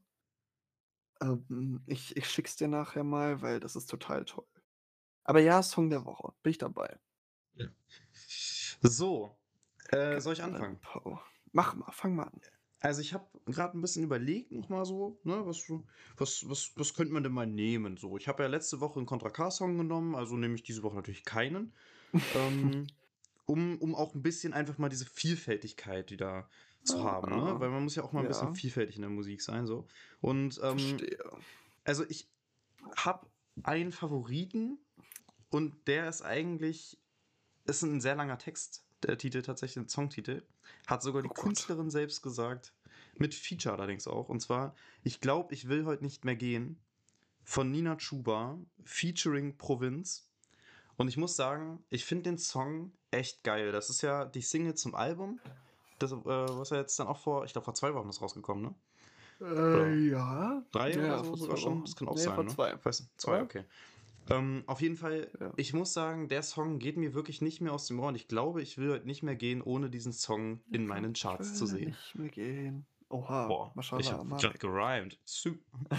[1.21, 4.47] Ähm, ich, ich schick's dir nachher mal, weil das ist total toll.
[5.23, 6.33] Aber ja, Song der Woche.
[6.41, 6.99] Bin ich dabei.
[8.81, 9.37] So,
[9.89, 10.79] äh, soll ich anfangen?
[11.51, 12.41] Mach mal, fang mal an.
[12.81, 15.69] Also ich habe gerade ein bisschen überlegt nochmal so, ne, was,
[16.17, 17.97] was, was, was könnte man denn mal nehmen?
[17.97, 20.95] So, ich habe ja letzte Woche einen Contra K-Song genommen, also nehme ich diese Woche
[20.95, 21.73] natürlich keinen.
[22.35, 22.87] ähm,
[23.45, 26.47] um, um auch ein bisschen einfach mal diese Vielfältigkeit wieder
[26.83, 27.41] zu haben, ne?
[27.41, 28.53] Ah, Weil man muss ja auch mal ein bisschen ja.
[28.53, 29.87] vielfältig in der Musik sein, so.
[30.21, 31.19] Und ähm, Verstehe.
[31.83, 32.29] also ich
[32.95, 33.27] habe
[33.63, 34.77] einen Favoriten
[35.49, 36.97] und der ist eigentlich,
[37.65, 40.43] ist ein sehr langer Text, der Titel tatsächlich, ein Songtitel.
[40.87, 41.33] Hat sogar die Oh.
[41.33, 42.73] Künstlerin selbst gesagt,
[43.15, 44.29] mit Feature allerdings auch.
[44.29, 46.79] Und zwar, ich glaube, ich will heute nicht mehr gehen,
[47.43, 50.29] von Nina Chuba, featuring Provinz.
[50.97, 53.71] Und ich muss sagen, ich finde den Song echt geil.
[53.71, 55.39] Das ist ja die Single zum Album,
[55.97, 58.63] das, äh, was ja jetzt dann auch vor, ich glaube, vor zwei Wochen ist rausgekommen,
[58.63, 58.75] ne?
[59.41, 60.61] Äh, ja.
[60.71, 61.73] Drei Ja, oder so vor sogar zwei schon?
[61.77, 61.85] Wochen.
[61.85, 62.49] Das kann auch Nee, sein, vor ne?
[62.49, 62.85] zwei.
[62.85, 63.63] Weiß, zwei, okay.
[64.29, 65.53] Ähm, auf jeden Fall, Ja.
[65.57, 68.27] ich muss sagen, der Song geht mir wirklich nicht mehr aus dem Ohr und ich
[68.27, 71.71] glaube, ich will heute nicht mehr gehen, ohne diesen Song in meinen Charts zu Ich
[71.71, 71.87] will sehen.
[71.89, 72.85] Nicht mehr gehen.
[73.09, 73.47] Oha.
[73.47, 74.41] Boah, ich Mashallah, hab Marek.
[74.41, 75.19] gerade gerimt.
[75.25, 75.95] Super.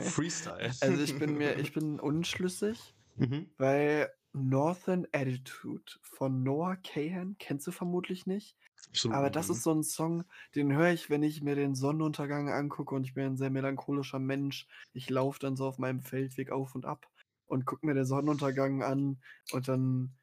[0.00, 0.72] Freestyle.
[0.80, 3.50] Also ich bin mir, ich bin unschlüssig, Mhm.
[3.58, 8.56] weil Northern Attitude von Noah Kahan kennst du vermutlich nicht.
[8.88, 9.16] Absolut.
[9.16, 10.24] Aber das ist so ein Song,
[10.54, 14.18] den höre ich, wenn ich mir den Sonnenuntergang angucke und ich bin ein sehr melancholischer
[14.18, 14.66] Mensch.
[14.92, 17.08] Ich laufe dann so auf meinem Feldweg auf und ab
[17.46, 19.20] und gucke mir den Sonnenuntergang an
[19.52, 20.14] und dann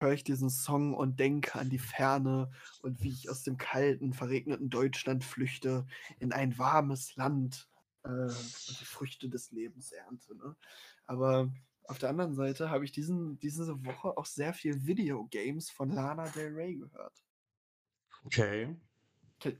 [0.00, 2.50] höre ich diesen Song und denke an die Ferne
[2.82, 5.86] und wie ich aus dem kalten, verregneten Deutschland flüchte
[6.18, 7.68] in ein warmes Land
[8.04, 10.36] äh, und die Früchte des Lebens ernte.
[10.36, 10.56] Ne?
[11.06, 11.52] Aber
[11.84, 16.28] auf der anderen Seite habe ich diesen, diese Woche auch sehr viel Videogames von Lana
[16.28, 17.24] Del Rey gehört.
[18.24, 18.76] Okay.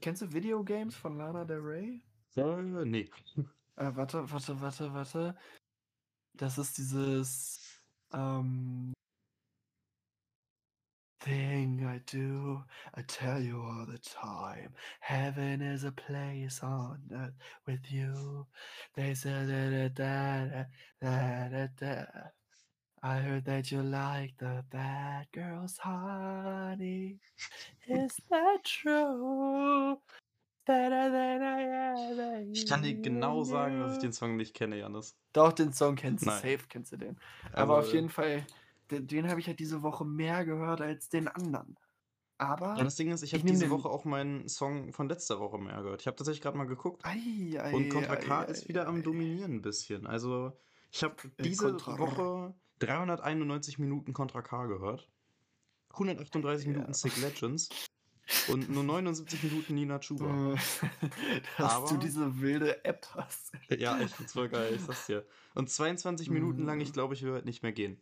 [0.01, 2.03] Kennst du Videogames von Lana Del Rey?
[2.35, 3.09] Äh, nee.
[3.75, 5.37] Äh, warte, warte, warte, warte.
[6.33, 7.81] Das ist dieses
[8.13, 8.93] ähm,
[11.21, 12.63] Thing I do,
[12.95, 14.73] I tell you all the time.
[15.01, 17.33] Heaven is a place on earth
[17.67, 18.47] with you.
[18.95, 20.65] They say da da da
[21.01, 22.05] da da da.
[23.01, 27.19] I heard that you like the bad girls, honey.
[27.87, 29.97] Is that true?
[30.65, 34.77] Better than I ever Ich kann dir genau sagen, dass ich den Song nicht kenne,
[34.77, 35.15] Janis.
[35.33, 36.41] Doch, den Song kennst du, Nein.
[36.41, 37.17] safe kennst du den.
[37.53, 38.45] Aber Also, auf jeden Fall,
[38.91, 41.75] den, den habe ich halt diese Woche mehr gehört als den anderen.
[42.37, 42.75] Aber.
[42.77, 45.81] Ja, das Ding ist, ich habe diese Woche auch meinen Song von letzter Woche mehr
[45.81, 46.01] gehört.
[46.01, 47.03] Ich habe tatsächlich gerade mal geguckt.
[47.05, 49.01] Ei, ei, Und Contra ei, K ist wieder am.
[49.01, 50.05] Dominieren ein bisschen.
[50.05, 50.51] Also,
[50.91, 55.09] ich habe Äh, diese Woche 391 Minuten Contra K gehört.
[55.91, 56.71] 138 Ja.
[56.73, 57.69] Minuten Sick Legends.
[58.47, 60.53] Und nur 79 Minuten Nina Chuba.
[60.53, 60.57] Äh,
[61.57, 63.51] Dass Aber- du diese wilde App hast.
[63.69, 65.25] Ja, ich find's voll geil, ich sag's dir.
[65.55, 66.93] Und 22 Minuten lang, ich Mhm.
[66.93, 67.99] glaube, ich will heute nicht mehr gehen.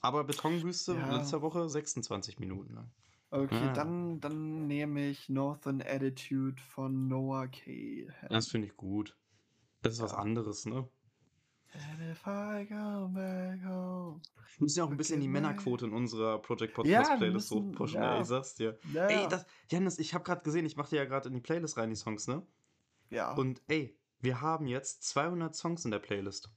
[0.00, 1.16] Aber Betonwüste Ja.
[1.16, 2.90] letzter Woche 26 Minuten lang.
[3.30, 3.72] Okay, Ah.
[3.74, 8.08] dann, dann nehme ich Northern Attitude von Noah K.
[8.30, 9.14] Das finde ich gut.
[9.82, 10.18] Das ist was Ja.
[10.18, 10.88] anderes, ne?
[14.56, 15.28] Wir müssen ja auch ein bisschen die.
[15.28, 18.14] Männerquote in unserer Project Podcast Playlist müssen- hochpushen, ja.
[18.16, 18.78] ey, ich sag's dir.
[18.92, 21.40] Ja, Ey, das, Janis, ich habe gerade gesehen, ich mache dir ja gerade in die
[21.40, 22.46] Playlist rein, die Songs, ne?
[23.10, 23.32] ja.
[23.34, 26.50] Und ey, wir haben jetzt 200 Songs in der Playlist.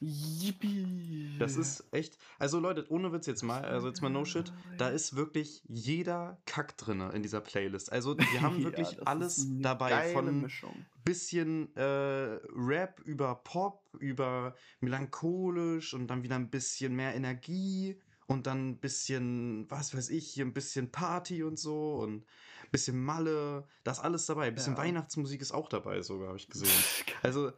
[0.00, 1.36] Yippie.
[1.38, 4.88] Das ist echt, also Leute, ohne Witz jetzt mal, also jetzt mal no shit, da
[4.88, 7.92] ist wirklich jeder Kack drinne in dieser Playlist.
[7.92, 10.74] Also wir haben Ja, wirklich ist alles dabei, von Mischung.
[11.04, 18.46] bisschen äh, Rap über Pop, über melancholisch und dann wieder ein bisschen mehr Energie und
[18.46, 22.24] dann ein bisschen, was weiß ich, hier ein bisschen Party und so und
[22.70, 24.48] bisschen Malle, das alles dabei.
[24.48, 24.78] Ein bisschen Ja.
[24.78, 26.68] Weihnachtsmusik ist auch dabei sogar, habe ich gesehen.
[27.22, 27.48] Also,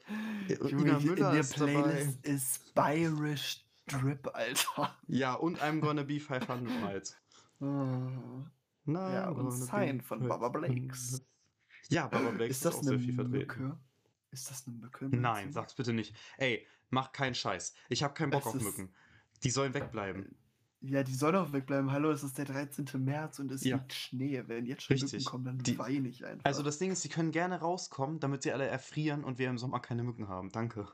[0.49, 1.83] äh, Ina Müller in der ist dabei.
[1.83, 4.97] Playlist ist Bayerisch Drip, Alter.
[5.07, 7.17] Ja, und I'm gonna be 500 Miles.
[7.61, 8.55] Nein,
[8.87, 11.25] Ja, und Sign von Baba Blakes.
[11.89, 13.39] Ja, Baba Blakes ist das auch eine sehr viel vertreten.
[13.39, 13.79] Mücke?
[14.31, 15.09] Ist das eine Mücke?
[15.11, 16.17] Nein, sag's bitte nicht.
[16.39, 17.75] Ey, mach keinen Scheiß.
[17.89, 18.95] Ich habe keinen Bock Es auf ist- Mücken.
[19.45, 20.37] Die sollen wegbleiben.
[20.85, 21.93] Ja, die soll doch wegbleiben.
[21.93, 22.87] Hallo, es ist der 13.
[23.05, 23.77] März und es Ja.
[23.77, 24.43] liegt Schnee.
[24.47, 25.13] Wenn jetzt schon Richtig.
[25.13, 26.45] Mücken kommen, dann Die- weine ich einfach.
[26.45, 29.59] Also das Ding ist, die können gerne rauskommen, damit sie alle erfrieren und wir im
[29.59, 30.51] Sommer keine Mücken haben.
[30.51, 30.89] Danke.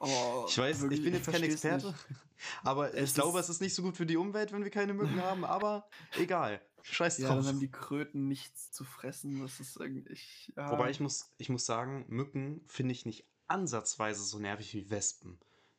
[0.00, 2.06] oh, Ich weiß, wirklich, ich bin jetzt kein versteh's Experte, nicht.
[2.62, 4.70] aber ich Es glaube, ist- es ist nicht so gut für die Umwelt, wenn wir
[4.70, 6.60] keine Mücken haben, aber egal.
[6.82, 7.38] Scheiß Ja, drauf.
[7.38, 9.40] dann haben die Kröten nichts zu fressen.
[9.40, 10.16] Das ist irgendwie.
[10.56, 10.70] Ja.
[10.70, 15.36] Wobei ich muss, ich muss sagen, Mücken finde ich nicht ansatzweise so nervig wie Wespen.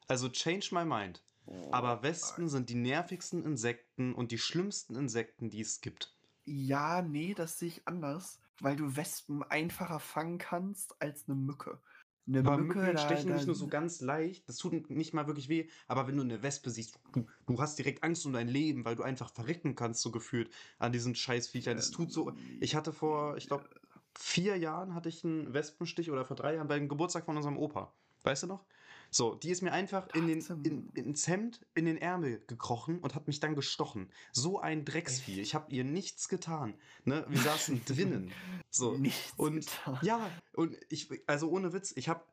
[0.10, 1.24] Also change my mind.
[1.50, 6.16] Oh, Aber Wespen sind die nervigsten Insekten und die schlimmsten Insekten, die es gibt.
[6.46, 8.40] Ja, nee, das sehe ich anders.
[8.60, 11.82] Weil du Wespen einfacher fangen kannst als eine Mücke.
[12.28, 15.28] Eine Aber Mücke, Mücken stechen da, nicht nur so ganz leicht, das tut nicht mal
[15.28, 18.48] wirklich weh, aber wenn du eine Wespe siehst, du, du hast direkt Angst um dein
[18.48, 21.78] Leben, weil du einfach verrecken kannst, so gefühlt an diesen Scheißviechern.
[21.78, 22.34] Es tut so.
[22.60, 23.70] Ich hatte vor, ich glaube,
[24.18, 27.58] vier Jahren hatte ich einen Wespenstich oder vor drei Jahren bei dem Geburtstag von unserem
[27.58, 27.94] Opa.
[28.24, 28.66] Weißt du noch?
[29.12, 33.16] So, die ist mir einfach in den, in, ins Hemd, in den Ärmel gekrochen und
[33.16, 34.10] hat mich dann gestochen.
[34.32, 35.42] So ein Drecksvieh.
[35.42, 36.76] Ich habe ihr nichts getan.
[37.06, 37.26] Ne?
[37.28, 38.32] Wir saßen drinnen.
[38.70, 38.98] So.
[38.98, 40.00] nichts Und getan.
[40.04, 42.24] ja, und ich, also ohne Witz, ich habe,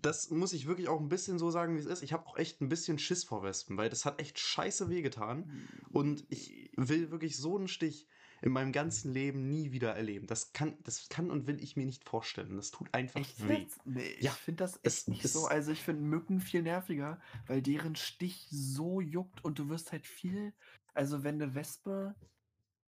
[0.00, 2.02] das muss ich wirklich auch ein bisschen so sagen, wie es ist.
[2.02, 5.68] Ich habe auch echt ein bisschen Schiss vor Wespen, weil das hat echt scheiße wehgetan.
[5.92, 8.06] Und ich will wirklich so einen Stich
[8.42, 10.26] in meinem ganzen Leben nie wieder erleben.
[10.26, 12.56] Das kann, das kann und will ich mir nicht vorstellen.
[12.56, 13.66] Das tut einfach Echt weh.
[13.84, 15.46] Nee, ich Ja, finde das echt nicht so.
[15.46, 20.06] Also ich finde Mücken viel nerviger, weil deren Stich so juckt und du wirst halt
[20.06, 20.54] viel.
[20.92, 22.16] Also wenn eine Wespe.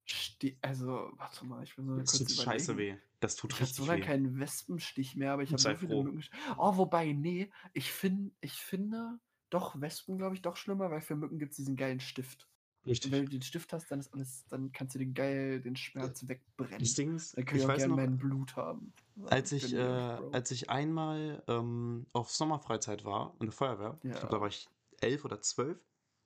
[0.06, 2.98] Ste also, warte mal, ich will so Das tut scheiße weh.
[3.20, 4.00] Das tut Ich habe richtig weh.
[4.00, 6.04] keinen Wespenstich mehr, aber ich habe so viele froh.
[6.04, 6.24] Mücken.
[6.58, 11.16] Oh, wobei, nee, ich, find, ich finde doch Wespen, glaube ich, doch schlimmer, weil für
[11.16, 12.50] Mücken gibt es diesen geilen Stift.
[12.86, 13.12] Und Richtig.
[13.14, 16.28] wenn du den Stift hast, dann ist alles, dann kannst du den geil, den Schmerz
[16.28, 16.80] wegbrennen.
[16.80, 18.92] Das Ding ist, Dann kann ich ich auch gerne mein Blut haben.
[19.26, 24.20] Als ich, äh, als ich einmal ähm, auf Sommerfreizeit war in der Feuerwehr, ich Ja.
[24.20, 24.68] glaube, da war ich
[25.00, 25.78] elf oder zwölf,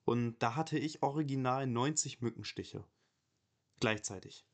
[0.04, 2.82] und da hatte ich original 90 Mückenstiche.
[3.78, 4.44] Gleichzeitig.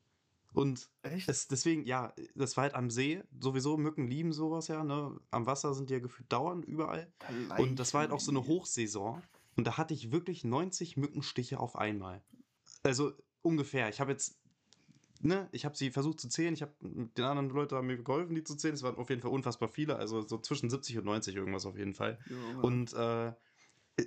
[0.53, 1.27] Und Echt?
[1.27, 3.23] es, deswegen, ja, das war halt am See.
[3.39, 5.19] Sowieso, Mücken lieben sowas ja, ne?
[5.31, 7.11] Am Wasser sind die ja gefühlt dauernd überall.
[7.57, 8.61] Und das war halt auch so eine Hoch.
[8.61, 9.21] Hochsaison.
[9.55, 12.21] Und da hatte ich wirklich 90 Mückenstiche auf einmal.
[12.83, 13.89] Also ungefähr.
[13.89, 14.37] Ich habe jetzt,
[15.21, 16.53] ne, ich habe sie versucht zu zählen.
[16.53, 18.73] Ich habe den anderen Leuten haben mir geholfen, die zu zählen.
[18.73, 19.95] Es waren auf jeden Fall unfassbar viele.
[19.95, 22.19] Also so zwischen 70 und 90 irgendwas auf jeden Fall.
[22.29, 22.61] Junge.
[22.61, 23.33] Und äh,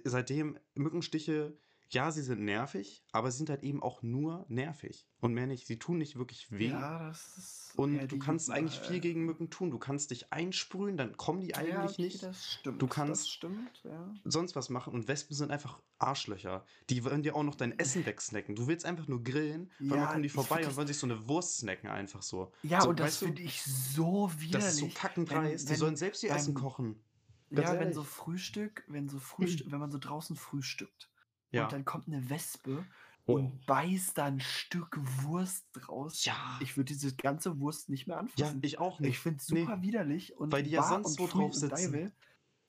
[0.05, 1.57] seitdem Mückenstiche,
[1.91, 5.67] ja, sie sind nervig, aber sie sind halt eben auch nur nervig und mehr nicht.
[5.67, 6.69] Sie tun nicht wirklich weh.
[6.69, 7.73] Ja, das ist.
[7.77, 9.03] Und ja, du kannst jucken eigentlich viel halt.
[9.03, 9.71] gegen Mücken tun.
[9.71, 12.23] Du kannst dich einsprühen, dann kommen die eigentlich ja, okay, nicht.
[12.23, 12.83] Das stimmt.
[12.83, 14.15] Du kannst- Das stimmt, ja.
[14.25, 16.65] sonst was machen und Wespen sind einfach Arschlöcher.
[16.91, 18.55] Die wollen dir auch noch dein Essen wegsnacken.
[18.55, 21.07] Du willst einfach nur grillen, weil dann Ja, kommen die vorbei und wollen sich so
[21.07, 22.53] eine Wurst snacken einfach so.
[22.63, 24.51] Ja, so, und das finde ich so widerlich.
[24.53, 25.67] Das ist so kackendreist.
[25.67, 27.03] Die wenn sollen selbst ihr Essen kochen.
[27.51, 27.95] Ganz Ja, wenn ehrlich.
[27.95, 31.09] so Frühstück, wenn so Frühstück, wenn man so draußen frühstückt
[31.51, 31.65] Ja.
[31.65, 32.85] und dann kommt eine Wespe
[33.27, 33.35] Oh.
[33.35, 36.25] und beißt da ein Stück Wurst draus.
[36.25, 36.35] Ja.
[36.61, 38.61] Ich würde diese ganze Wurst nicht mehr Ja, anfassen.
[38.63, 39.11] ich auch nicht.
[39.11, 39.61] ich finde es Nee.
[39.61, 42.11] super widerlich und Weil die ja sonst Pfui drauf sitzen.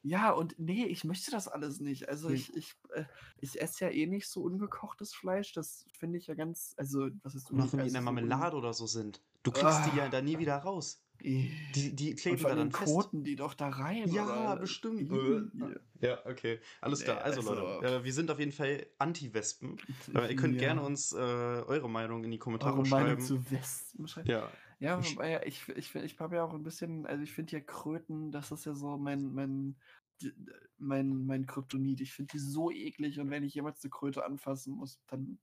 [0.04, 2.10] Ja, und nee, ich möchte das alles nicht.
[2.10, 2.36] Also Nee.
[2.36, 3.06] ich, ich, äh,
[3.38, 5.54] ich esse ja eh nicht so ungekochtes Fleisch.
[5.54, 7.98] Das finde ich ja ganz, also was ist auch wenn die in also der so
[8.00, 9.22] un- Marmelade oder so sind.
[9.44, 10.04] Du kriegst die Ah.
[10.06, 11.02] ja da nie wieder raus.
[11.22, 12.86] Die, die Und kleben vor da dann fest.
[12.94, 14.10] koten die doch da rein.
[14.10, 14.62] Ja, oder?
[14.62, 15.02] bestimmt.
[15.02, 15.76] Ih.
[16.02, 16.60] Ja, okay.
[16.82, 17.22] Alles klar.
[17.22, 19.78] Also, also- Leute, äh, wir sind auf jeden Fall Anti-Wespen.
[20.16, 20.60] Äh, ihr könnt Ja.
[20.62, 23.22] gerne uns äh, eure Meinung in die Kommentare eure Meinung schreiben.
[23.22, 24.30] zu Wespen schreiben.
[24.30, 24.50] ja.
[24.82, 27.60] Ja, Ich- wobei ich, ich, ich habe ja auch ein bisschen, also ich finde ja
[27.60, 29.76] Kröten, das ist ja so mein, mein,
[30.78, 32.00] mein, mein Kryptonit.
[32.00, 35.38] Ich finde die so eklig und wenn ich jemals eine Kröte anfassen muss, dann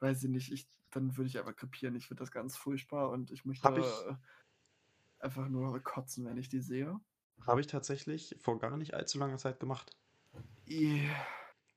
[0.00, 1.94] weiß ich nicht, ich, dann würde ich aber krepieren.
[1.96, 4.14] Ich finde das ganz furchtbar und ich möchte Hab ich- äh,
[5.20, 6.98] einfach nur kotzen, wenn ich die sehe.
[7.46, 9.90] Habe ich tatsächlich vor gar nicht allzu langer Zeit gemacht.
[10.66, 11.08] Ih,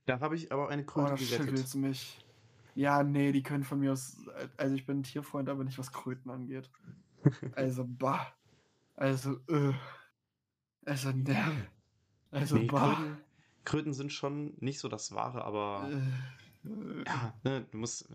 [0.06, 1.76] Da habe ich aber eine Oh, Kröte da gerettet.
[1.76, 2.26] mich.
[2.74, 4.18] Ja, nee, die können von mir aus,
[4.58, 6.70] also ich bin ein Tierfreund, aber nicht was Kröten angeht.
[7.56, 8.34] Also, bah.
[8.96, 9.74] Also, äh.
[10.86, 11.68] Also, ne.
[12.32, 12.96] Also, Nee, bah.
[12.96, 13.18] Kröten,
[13.66, 18.10] Kröten sind schon nicht so das Wahre, aber Äh, äh, ja, ne, du musst,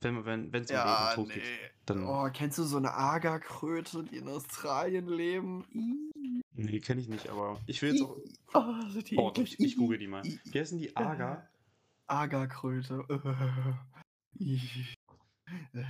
[0.00, 1.42] wenn wenn wenn es um ja, Leben und Tod nee.
[1.42, 5.64] geht, dann Oh, kennst du so eine Agerkröte, die in Australien leben?
[5.72, 8.16] Ih, nee, kenne ich nicht, aber ich will jetzt auch.
[8.54, 10.22] Oh, sind die Oh, ich, ich google die mal.
[10.24, 10.94] Wie heißen die?
[10.96, 11.48] Aga?
[12.06, 13.04] Agerkröte.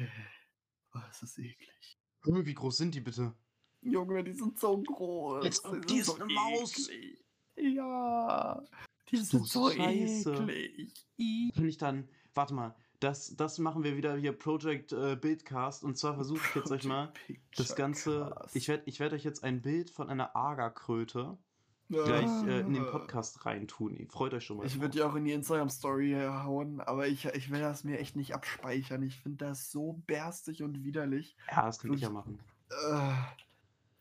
[0.93, 1.99] Oh, es ist eklig.
[2.25, 3.33] Hm, Wie groß sind die bitte?
[3.81, 5.65] Junge, die sind so groß.
[5.65, 6.89] Ob die die sind ist so eine Maus.
[6.89, 7.25] eklig.
[7.57, 8.65] Ja.
[9.09, 10.33] Die Du sind so Scheiße.
[10.35, 10.93] eklig.
[11.55, 15.97] Wenn ich dann, warte mal, das, das machen wir wieder hier Project äh, Bildcast und
[15.97, 17.13] zwar versuche ich jetzt euch mal
[17.57, 21.39] das Ganze, ich werde ich werd euch jetzt ein Bild von einer Agerkröte
[21.89, 24.07] gleich äh, in den Podcast reintun.
[24.09, 24.67] Freut euch schon mal.
[24.67, 28.17] Ich würde die auch in die Instagram-Story hauen, aber ich, ich will das mir echt
[28.17, 29.03] nicht abspeichern.
[29.03, 31.37] Ich finde das so berstig und widerlich.
[31.51, 32.39] ja, das kann ich ja machen.
[32.71, 33.13] Äh,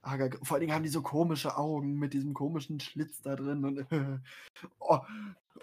[0.02, 3.66] Ager, vor allen Dingen haben die so komische Augen mit diesem komischen Schlitz da drin
[3.66, 3.86] und
[4.80, 5.00] oh,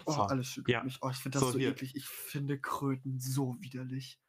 [0.05, 0.83] oh So, alles schüttelt ja.
[0.83, 0.99] mich.
[1.01, 1.71] Oh, ich finde das So, so, hier.
[1.71, 1.95] eklig.
[1.95, 4.19] Ich finde Kröten so widerlich.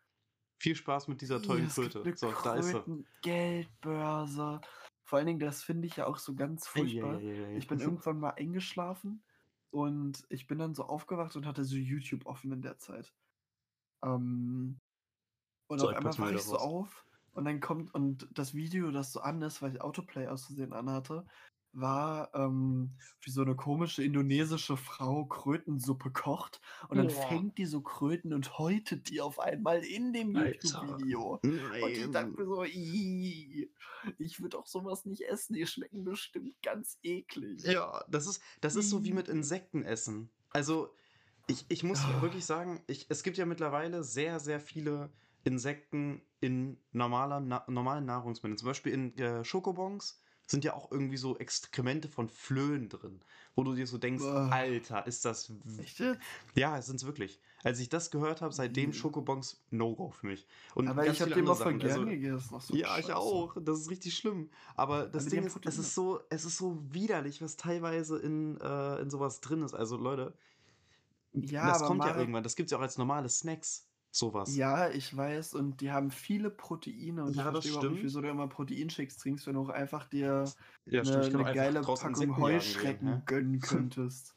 [0.61, 2.17] Viel Spaß mit dieser tollen gibt Kröte.
[2.17, 2.73] So, da ist sie.
[2.73, 4.61] Kröten-Geldbörse.
[5.05, 7.17] Vor allen Dingen, das finde ich ja auch so ganz furchtbar.
[7.17, 7.57] Eieieiei.
[7.57, 9.23] Ich bin irgendwann mal eingeschlafen
[9.71, 13.13] und ich bin dann so aufgewacht und hatte so YouTube offen in der Zeit.
[14.03, 14.81] Ähm,
[15.69, 16.63] und So, auf einmal wache wieder ich so raus.
[16.63, 17.05] auf
[17.39, 20.73] und dann kommt, und das Video, das so an ist, weil ich Autoplay aus Versehen
[20.75, 21.27] anhatte,
[21.73, 27.11] war, ähm, wie so eine komische indonesische Frau Krötensuppe kocht und dann Boah.
[27.11, 30.33] fängt die so Kröten und häutet die auf einmal in dem.
[30.35, 31.43] YouTube-Video.
[31.79, 33.71] Und ich dachte mir so, "Ih,
[34.19, 37.65] ich würde auch sowas nicht essen, die schmecken bestimmt ganz eklig.
[37.65, 40.33] Ja, das ist, das ist so wie mit Insekten essen.
[40.51, 40.95] Also,
[41.47, 42.21] ich, ich muss Ah.
[42.21, 45.13] wirklich sagen, ich, es gibt ja mittlerweile sehr, sehr viele
[45.45, 48.59] Insekten in normaler, na, normalen Nahrungsmitteln.
[48.59, 53.21] Zum Beispiel in äh, Schokobons sind ja auch irgendwie so Exkremente von Flöhen drin,
[53.55, 54.49] wo du dir so denkst, Uah.
[54.49, 55.53] Alter, ist das.
[55.79, 56.03] Echt?
[56.55, 57.39] Ja, es sind wirklich.
[57.65, 58.95] Als ich das gehört habe, seitdem Ih.
[58.95, 60.47] Schokobons No-Go für mich.
[60.75, 62.55] Und Aber ich habe den andere voll Also, gegessen.
[62.57, 63.17] Ach so, ja, ich Scheiße.
[63.17, 63.57] auch.
[63.61, 64.49] Das ist richtig schlimm.
[64.75, 68.59] Aber das die Ding ist, es ist so, es ist so widerlich, was teilweise in,
[68.61, 69.75] äh, in sowas drin ist.
[69.75, 70.33] Also Leute,
[71.35, 72.43] Ja, das aber kommt ja irgendwann.
[72.43, 73.88] Das gibt es ja auch als normale Snacks.
[74.11, 74.57] Sowas.
[74.57, 78.03] Ja, ich weiß, und die haben viele Proteine und Ja, ich das verstehe überhaupt nicht,
[78.03, 78.03] stimmt.
[78.03, 80.57] wieso du immer Proteinshakes trinkst, wenn du auch einfach dir
[80.87, 81.35] Ja, eine, stimmt.
[81.35, 83.23] Eine geile Packung Insekten Heuschrecken gehen, hä?
[83.27, 84.37] gönnen könntest.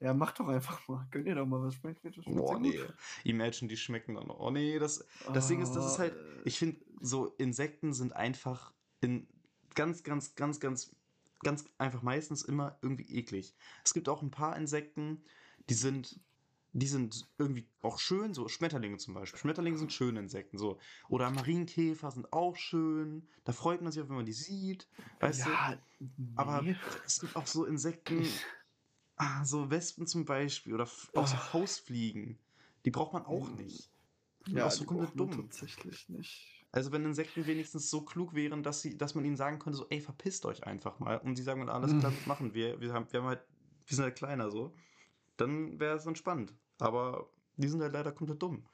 [0.00, 1.08] ja, mach doch einfach mal.
[1.10, 1.74] Gönn dir doch mal was.
[1.76, 2.78] Schmeckt, schmeckt, schmeckt Boah, nee.
[2.78, 2.96] gut.
[3.24, 4.30] Imagine, die schmecken dann.
[4.30, 8.14] Oh nee, das, das Ding ist, das ist halt, Oh, ich finde, so Insekten sind
[8.14, 9.28] einfach in
[9.74, 10.96] ganz, ganz, ganz, ganz,
[11.42, 13.56] ganz einfach meistens immer irgendwie eklig.
[13.84, 15.24] Es gibt auch ein paar Insekten,
[15.68, 16.20] die sind,
[16.76, 19.38] die sind irgendwie auch schön, so Schmetterlinge zum Beispiel.
[19.38, 20.78] Schmetterlinge sind schöne Insekten, so.
[21.08, 23.28] Oder Marienkäfer sind auch schön.
[23.44, 24.88] Da freut man sich auch, wenn man die sieht.
[25.20, 25.50] Weißt du?
[25.50, 25.78] ja,
[26.34, 26.74] Aber nee.
[27.06, 28.26] es gibt auch so Insekten,
[29.16, 31.52] ah, so Wespen zum Beispiel oder auch so Ah.
[31.52, 32.38] Hausfliegen.
[32.84, 33.54] Die braucht man auch Mm.
[33.56, 33.90] nicht.
[34.46, 35.30] Und Ja, auch so die komplett dumm.
[35.30, 36.66] tatsächlich nicht.
[36.72, 39.86] Also wenn Insekten wenigstens so klug wären, dass sie, dass man ihnen sagen könnte, so,
[39.90, 41.18] ey, verpisst euch einfach mal.
[41.18, 42.80] Und sie sagen, alles klar, das machen wir.
[42.80, 43.44] Wir haben, wir haben halt,
[43.86, 44.74] wir sind halt kleiner so.
[45.36, 46.52] Dann wäre es entspannt.
[46.78, 48.68] Aber die sind halt leider komplett dumm.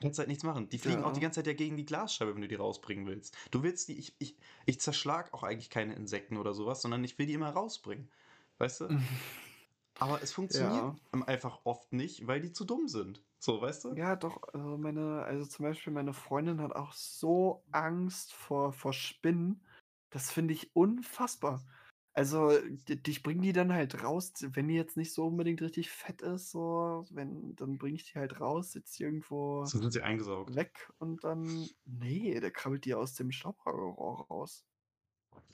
[0.00, 0.68] Kannst halt nichts machen.
[0.68, 1.22] Die fliegen auch die Ja.
[1.22, 3.36] ganze Zeit ja gegen die Glasscheibe, wenn du die rausbringen willst.
[3.52, 4.36] Du willst die, ich, ich,
[4.66, 8.10] ich zerschlag auch eigentlich keine Insekten oder sowas, sondern ich will die immer rausbringen.
[8.58, 8.88] Weißt du?
[9.98, 10.96] Aber es funktioniert Ja.
[11.12, 13.24] einfach oft nicht, weil die zu dumm sind.
[13.38, 13.96] So, weißt du?
[13.96, 18.92] Ja, doch, also meine, also zum Beispiel meine Freundin hat auch so Angst vor, vor
[18.94, 19.66] Spinnen.
[20.10, 21.66] Das finde ich unfassbar.
[22.14, 25.90] Also, d- ich bringe die dann halt raus, wenn die jetzt nicht so unbedingt richtig
[25.90, 29.92] fett ist, so, wenn, dann bringe ich die halt raus, sitze die irgendwo So sind
[29.92, 30.54] sie eingesaugt.
[30.54, 34.66] weg und dann, nee, der krabbelt die aus dem Staubsaugerrohr raus.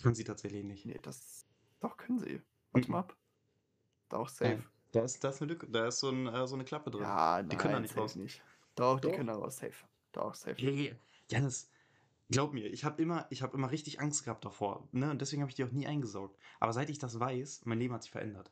[0.03, 0.85] Können sie tatsächlich nicht.
[0.85, 1.47] Nee, das,
[1.81, 2.43] doch, können sie.
[2.73, 2.93] Warte Mhm.
[2.93, 3.17] mal ab.
[4.11, 4.63] Doch, Äh, safe.
[4.93, 7.03] Da ist, da ist eine Lücke, da ist so, ein, äh, so eine Klappe drin.
[7.03, 8.17] Ja, die können da nein, nicht raus.
[8.17, 8.43] nicht.
[8.75, 9.17] Doch, die Doch.
[9.17, 9.87] können da raus, safe.
[10.13, 10.57] Doch, safe.
[10.57, 10.95] Hey,
[11.31, 11.71] Janis,
[12.31, 14.89] glaub mir, ich habe immer, ich hab immer richtig Angst gehabt davor.
[14.93, 15.11] Ne?
[15.11, 16.39] Und deswegen habe ich die auch nie eingesaugt.
[16.61, 18.51] Aber seit ich das weiß, mein Leben hat sich verändert.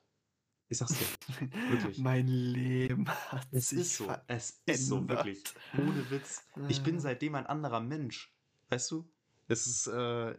[0.69, 1.07] Ich sag's dir.
[1.71, 1.99] Wirklich.
[1.99, 4.13] Mein Leben hat Es sich ist so.
[4.27, 5.27] Es ist so, verändert.
[5.27, 5.45] wirklich.
[5.79, 6.43] Ohne Witz.
[6.69, 7.01] Ich bin Äh.
[7.01, 8.35] seitdem ein anderer Mensch.
[8.69, 9.09] Weißt du?
[9.49, 10.35] Es ist, äh,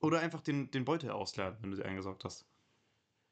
[0.00, 2.44] Oder einfach den, den Beutel ausleeren, wenn du sie eingesaugt hast.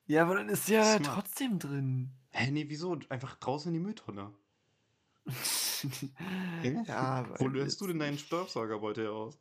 [0.07, 1.05] Ja, aber dann ist sie ja Smart.
[1.05, 2.11] trotzdem drin.
[2.31, 2.99] Hä, nee, wieso?
[3.11, 4.33] Einfach draußen in die Mülltonne.
[6.87, 9.39] Ja, Wo löst du denn deinen Staubsaugerbeutel aus?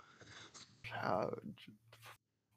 [0.86, 1.32] Ja,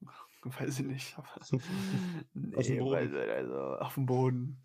[0.45, 1.19] weiß ich nicht.
[1.19, 1.49] Aber Auf
[2.35, 3.13] dem nee, Boden.
[3.13, 4.59] weil, also auf dem Boden.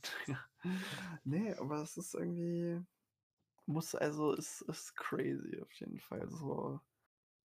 [1.23, 2.81] nee, aber es ist irgendwie.
[3.65, 6.29] Muss, also, es ist crazy auf jeden Fall.
[6.29, 6.79] So.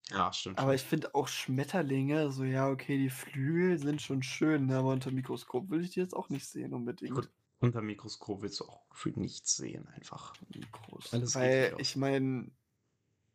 [0.09, 0.59] Ja, stimmt.
[0.59, 4.91] Aber ich finde auch Schmetterlinge, so ja, okay, die Flügel sind schon schön, ne, aber
[4.91, 7.15] unter Mikroskop will ich die jetzt auch nicht sehen unbedingt.
[7.15, 7.29] Gut,
[7.63, 10.33] unter dem Mikroskop willst du auch gefühlt nichts sehen, einfach.
[10.53, 11.13] Mikros.
[11.13, 12.51] Alles Weil ich meine,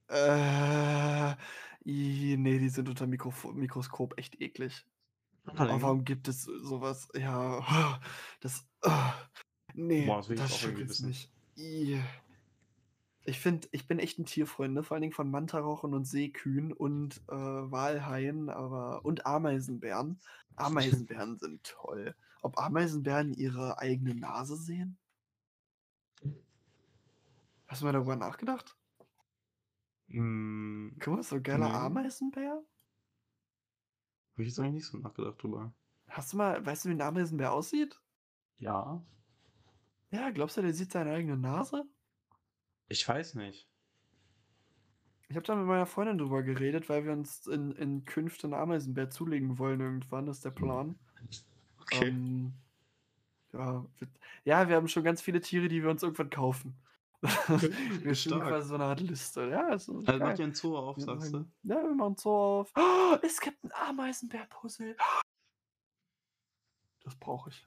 [0.09, 1.33] äh,
[1.85, 4.87] i- nee, die sind unter Mikro Mikroskop echt eklig.
[5.45, 7.09] Aber warum gibt es sowas?
[7.15, 8.01] Ja,
[8.41, 8.91] das, äh,
[9.75, 11.07] nee, Boah, das ich das auch irgendwie schüttelt wissen.
[11.09, 11.33] mich.
[11.57, 12.03] I.
[13.29, 14.83] Ich finde, ich bin echt ein Tierfreund, ne?
[14.83, 20.19] vor allen Dingen von Mantarochen und Seekühen und äh, Walhaien, aber und Ameisenbären.
[20.57, 22.15] Ameisenbären sind toll.
[22.41, 24.97] Ob Ameisenbären ihre eigene Nase sehen?
[27.67, 28.79] Hast du mal darüber nachgedacht?
[30.09, 31.75] Hm, Guck mal, so ein geiler.
[31.75, 32.63] Ameisenbär?
[34.33, 35.75] Habe ich jetzt eigentlich nicht so nachgedacht drüber.
[36.09, 38.01] Hast du mal, weißt du, wie ein Ameisenbär aussieht?
[38.57, 39.05] Ja.
[40.11, 41.85] Ja, glaubst du, der sieht seine eigene Nase?
[42.89, 43.69] Ich weiß nicht.
[45.29, 48.55] Ich habe da mit meiner Freundin drüber geredet, weil wir uns in, in Künfte einen
[48.55, 50.99] Ameisenbär zulegen wollen irgendwann, ist der Plan.
[51.83, 52.09] Okay.
[52.09, 52.55] Ähm,
[53.53, 54.09] ja, wir,
[54.45, 56.75] ja, wir haben schon ganz viele Tiere, die wir uns irgendwann kaufen.
[57.23, 58.47] wir Stark.
[58.47, 59.49] quasi so eine Art Liste.
[59.49, 60.19] Ja, also geil.
[60.19, 61.45] macht ihr ein Zoo auf, Wir sagst du?
[61.65, 62.73] Ja, wir machen Zoo auf.
[62.77, 64.97] Oh, es gibt ein Ameisenbär-Puzzle.
[67.05, 67.67] Das brauche ich.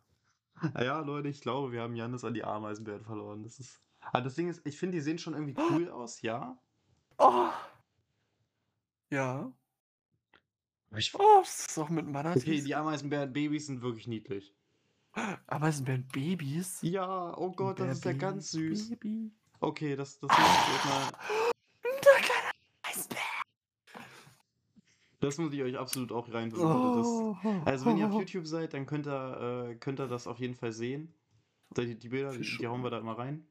[0.76, 3.42] Ah Ja, Leute, ich glaube, wir haben Janis an die Ameisenbären verloren.
[3.42, 3.82] Das ist.
[4.02, 6.58] Aber das Ding ist, ich finde, die sehen schon irgendwie cool aus, ja.
[7.18, 7.50] Oh.
[9.10, 9.52] Ja.
[10.98, 12.44] Ich, Oh, das ist auch mit Manatees.
[12.44, 14.54] okay, die Ameisenbären-Babys sind wirklich niedlich.
[15.48, 16.80] Ameisenbären-Babys?
[16.82, 18.90] Ja, oh Gott, das ist ja ganz süß.
[18.90, 19.32] Baby.
[19.60, 21.12] Okay, das, das muss ich euch mal.
[21.84, 22.52] Der kleine
[22.84, 23.20] Ameisenbär.
[25.20, 26.68] Das muss ich euch absolut auch reinbringen.
[26.68, 27.38] Oh.
[27.66, 30.56] Also wenn ihr auf YouTube seid, dann könnt ihr, äh, könnt ihr das auf jeden
[30.56, 31.14] Fall sehen.
[31.78, 33.46] Die, die Bilder, die, die hauen wir da immer rein.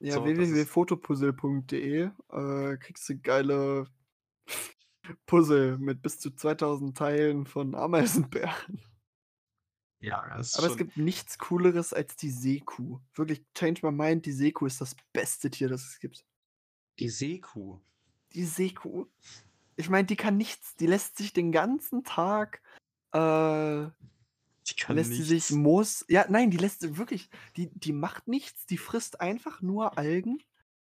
[0.00, 3.86] Ja, So, www.fotopuzzle.de äh, kriegst du geile
[5.26, 8.80] Puzzle mit bis zu 2000 Teilen von Ameisenbären.
[10.00, 12.98] Ja, das ist Aber schon, es gibt nichts Cooleres als die Seekuh.
[13.14, 16.24] Wirklich, change my mind, die Seekuh ist das beste Tier, das es gibt.
[16.98, 17.78] die Seekuh.
[18.32, 19.06] Die Seekuh.
[19.76, 20.74] Ich meine, die kann nichts.
[20.76, 22.62] Die lässt sich den ganzen Tag
[23.12, 23.86] äh,
[24.68, 25.48] Die kann lässt sie nichts.
[25.48, 26.04] sich Moos.
[26.08, 27.30] Ja, nein, die lässt sie wirklich.
[27.56, 30.38] Die, die macht nichts, die frisst einfach nur Algen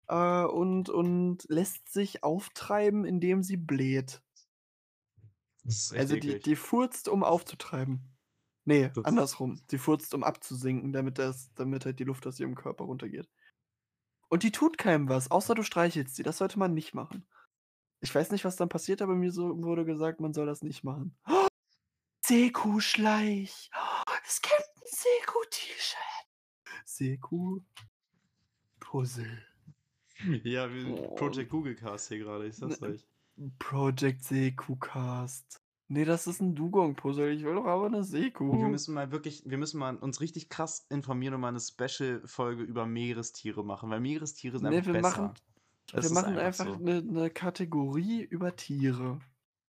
[0.08, 4.22] äh, und, und lässt sich auftreiben, indem sie bläht.
[5.64, 8.00] Das ist echt Also die, die furzt, um aufzutreiben.
[8.64, 9.60] Nee, Das- andersrum.
[9.70, 13.28] Die furzt, um abzusinken, damit, das, damit halt die Luft aus ihrem Körper runtergeht.
[14.28, 16.22] Und die tut keinem was, außer du streichelst sie.
[16.22, 17.26] Das sollte man nicht machen.
[18.00, 20.84] Ich weiß nicht, was dann passiert, aber mir so wurde gesagt, man soll das nicht
[20.84, 21.16] machen.
[21.26, 21.32] Oh,
[22.28, 23.70] Seekuh-Schleich.
[23.74, 25.96] Oh, es gibt ein Seekuh-T-Shirt.
[26.84, 27.64] Seekuh-Puzzle.
[30.44, 31.14] Ja, wir Oh.
[31.14, 33.06] Project Google Cast hier gerade, ich sag's Ne- euch.
[33.58, 35.62] Project Seekuh-Cast.
[35.88, 37.30] Nee, das ist ein Dugong-Puzzle.
[37.32, 38.52] Ich will doch aber eine Wir Seekuh.
[38.68, 42.84] müssen mal wirklich, wir müssen mal uns richtig krass informieren und mal eine Special-Folge über
[42.84, 45.22] Meerestiere machen, weil Meerestiere sind Nee, einfach wir besser.
[45.22, 45.34] machen,
[45.92, 46.74] Das wir machen einfach so.
[46.74, 49.18] eine, eine Kategorie über Tiere.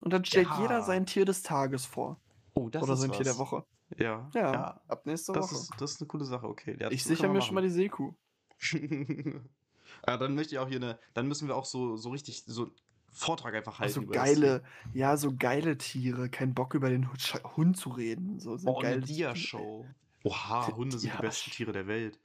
[0.02, 0.84] Und dann stellt jeder Ja.
[0.84, 2.20] sein Tier des Tages vor.
[2.54, 3.40] Oh, das Oder ist sein Tier der was.
[3.40, 3.66] Woche.
[3.98, 4.82] Ja, Ja, ja.
[4.88, 5.56] ab nächste Das Woche.
[5.62, 6.78] ist, das ist eine coole Sache, okay.
[6.80, 8.14] Ja, ich so sichere mir schon mal die Seekuh.
[8.62, 9.50] machen.
[10.08, 12.64] ja, dann möchte ich auch hier eine, dann müssen wir auch so, so richtig so
[12.66, 12.72] einen
[13.12, 13.94] Vortrag einfach Ach, halten.
[13.94, 16.30] so über das geile, ja, so geile Tiere.
[16.30, 18.40] Kein Bock über den Hund, zu reden.
[18.40, 19.34] So sind Oh, eine geile Tiere.
[19.34, 19.86] Dia-Show.
[20.24, 21.52] Oha, Hunde sind die besten.
[21.52, 22.20] Tiere der Welt.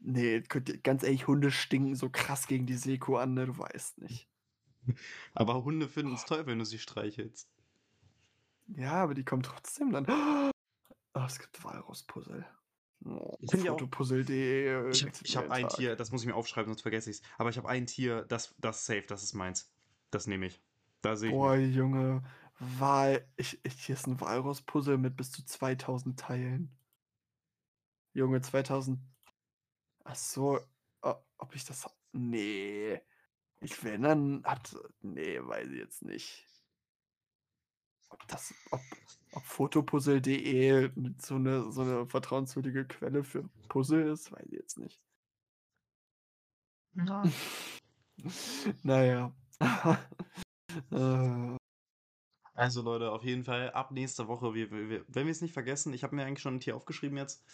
[0.00, 3.46] Nee, könnt ihr- ganz ehrlich, Hunde stinken so krass gegen die Seekuh an, ne?
[3.46, 4.28] Du weißt nicht.
[5.34, 7.48] Aber Hunde finden es toll, wenn du sie streichelst.
[8.68, 10.06] Ja, aber die kommen trotzdem dann.
[11.14, 12.44] Oh, es gibt Walrus-Puzzle.
[13.04, 14.90] Oh, Fotopuzzle.de.
[14.90, 15.68] Ich, ich habe ein.
[15.68, 17.22] Tier, das muss ich mir aufschreiben, sonst vergesse ich es.
[17.38, 19.72] Aber ich habe ein Tier, das, das safe, das ist meins.
[20.10, 20.60] Das nehme ich.
[21.02, 21.74] Da sehe ich Boah, mich.
[21.74, 22.22] Junge.
[22.58, 23.26] Wal.
[23.36, 26.76] Ich, ich, hier ist ein Walrus-Puzzle mit bis zu 2000 Teilen.
[28.12, 28.98] Junge, 2000.
[30.04, 30.60] Ach so.
[31.02, 31.86] Ob ich das.
[32.12, 33.00] Nee.
[33.60, 34.74] Ich wenn dann hat.
[35.02, 36.46] Nee, weiß ich jetzt nicht.
[38.08, 38.54] Ob das.
[38.70, 38.80] Ob,
[39.32, 45.00] ob fotopuzzle.de so eine, so eine vertrauenswürdige Quelle für Puzzle ist, weiß ich jetzt nicht.
[48.82, 49.32] naja.
[50.90, 51.56] äh,
[52.54, 55.52] Also Leute, auf jeden Fall ab nächster Woche, wir, wir, wir- wenn wir es nicht
[55.52, 57.44] vergessen, ich habe mir eigentlich schon ein Tier aufgeschrieben jetzt.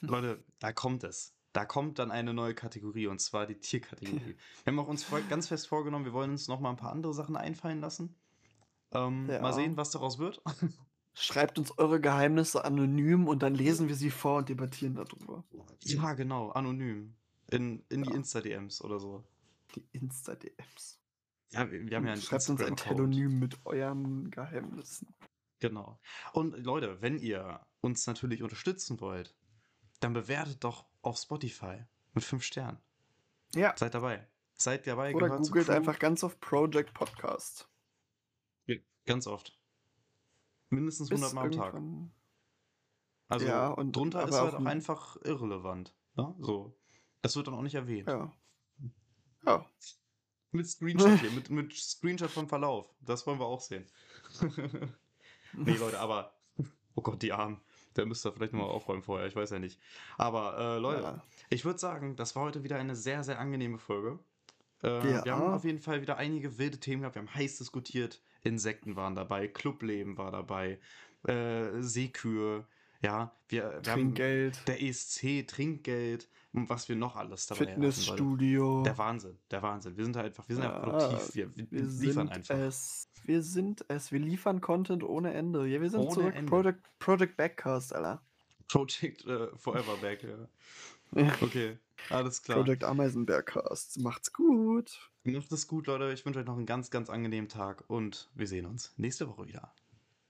[0.00, 1.34] Leute, da kommt es.
[1.52, 4.36] Da kommt dann eine neue Kategorie und zwar die Tierkategorie.
[4.64, 7.14] Wir haben auch uns ganz fest vorgenommen, wir wollen uns noch mal ein paar andere
[7.14, 8.14] Sachen einfallen lassen.
[8.92, 9.52] Ähm, Mal Ja.
[9.52, 10.42] sehen, was daraus wird.
[11.14, 15.44] Schreibt uns eure Geheimnisse anonym und dann lesen wir sie vor und debattieren darüber.
[15.82, 17.14] Ja, genau, anonym.
[17.50, 18.16] In, in die Ja.
[18.16, 19.24] Insta-DMs oder so.
[19.74, 21.00] Die Insta-DMs.
[21.50, 22.76] Ja, wir, wir haben ja einen Schreibt uns ein.
[22.76, 25.08] Telonym mit euren Geheimnissen.
[25.60, 25.98] Genau.
[26.32, 29.34] Und Leute, wenn ihr uns natürlich unterstützen wollt,
[30.00, 31.84] dann bewertet doch auf Spotify
[32.14, 32.78] mit 5 Sternen.
[33.54, 33.74] Ja.
[33.76, 34.26] Seid dabei.
[34.54, 35.14] Seid dabei.
[35.14, 37.67] Oder googelt einfach ganz auf Project Podcast.
[39.08, 39.58] Ganz oft.
[40.70, 41.82] Mindestens Bis 100 Mal am Tag.
[43.28, 45.94] Also Ja, und- drunter ist halt auch auch ein- einfach irrelevant.
[46.16, 46.76] Ja, so.
[47.22, 48.08] Das wird dann auch nicht erwähnt.
[48.08, 48.32] Ja.
[49.46, 49.66] Ja.
[50.50, 52.94] Mit Screenshot hier, mit, mit Screenshot vom Verlauf.
[53.00, 53.86] Das wollen wir auch sehen.
[55.52, 56.34] nee, Leute, aber.
[56.94, 57.60] Oh Gott, die Armen.
[57.96, 59.78] Der müsste vielleicht nochmal aufräumen vorher, ich weiß ja nicht.
[60.16, 61.22] Aber äh, Leute, Ja.
[61.50, 64.18] ich würde sagen, das war heute wieder eine sehr, sehr angenehme Folge.
[64.82, 65.24] Äh, Ja.
[65.24, 67.16] Wir haben auf jeden Fall wieder einige wilde Themen gehabt.
[67.16, 68.22] Wir haben heiß diskutiert.
[68.42, 70.78] Insekten waren dabei, Clubleben war dabei,
[71.26, 72.66] äh, Seekühe.
[73.00, 77.82] Ja, wir, wir haben Trinkgeld, der ESC, Trinkgeld und was wir noch alles dabei hatten,
[77.82, 77.92] Leute.
[77.92, 78.82] Fitnessstudio.
[78.82, 79.96] Der Wahnsinn, der Wahnsinn.
[79.96, 81.34] Wir sind halt einfach, wir sind einfach Ja, produktiv.
[81.34, 82.56] Wir, wir, Wir liefern sind einfach.
[82.56, 83.08] es.
[83.24, 84.10] Wir sind es.
[84.10, 85.66] Wir liefern Content ohne Ende.
[85.66, 86.34] Ja, wir sind Ohne zurück.
[86.34, 86.50] Ende.
[86.50, 88.22] Project, Project Backcast, Alter.
[88.68, 90.48] Project äh, Forever Back, ja.
[91.42, 91.78] Okay,
[92.10, 92.58] alles klar.
[92.58, 94.00] Project Ameisenbergcast.
[94.00, 95.10] Macht's gut.
[95.24, 96.12] Macht es gut, Leute.
[96.12, 99.46] Ich wünsche euch noch einen ganz, ganz angenehmen Tag und wir sehen uns nächste Woche
[99.46, 99.72] wieder.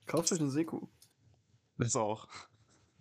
[0.06, 0.88] Kauft euch eine Seekuh.
[1.76, 2.26] Das auch.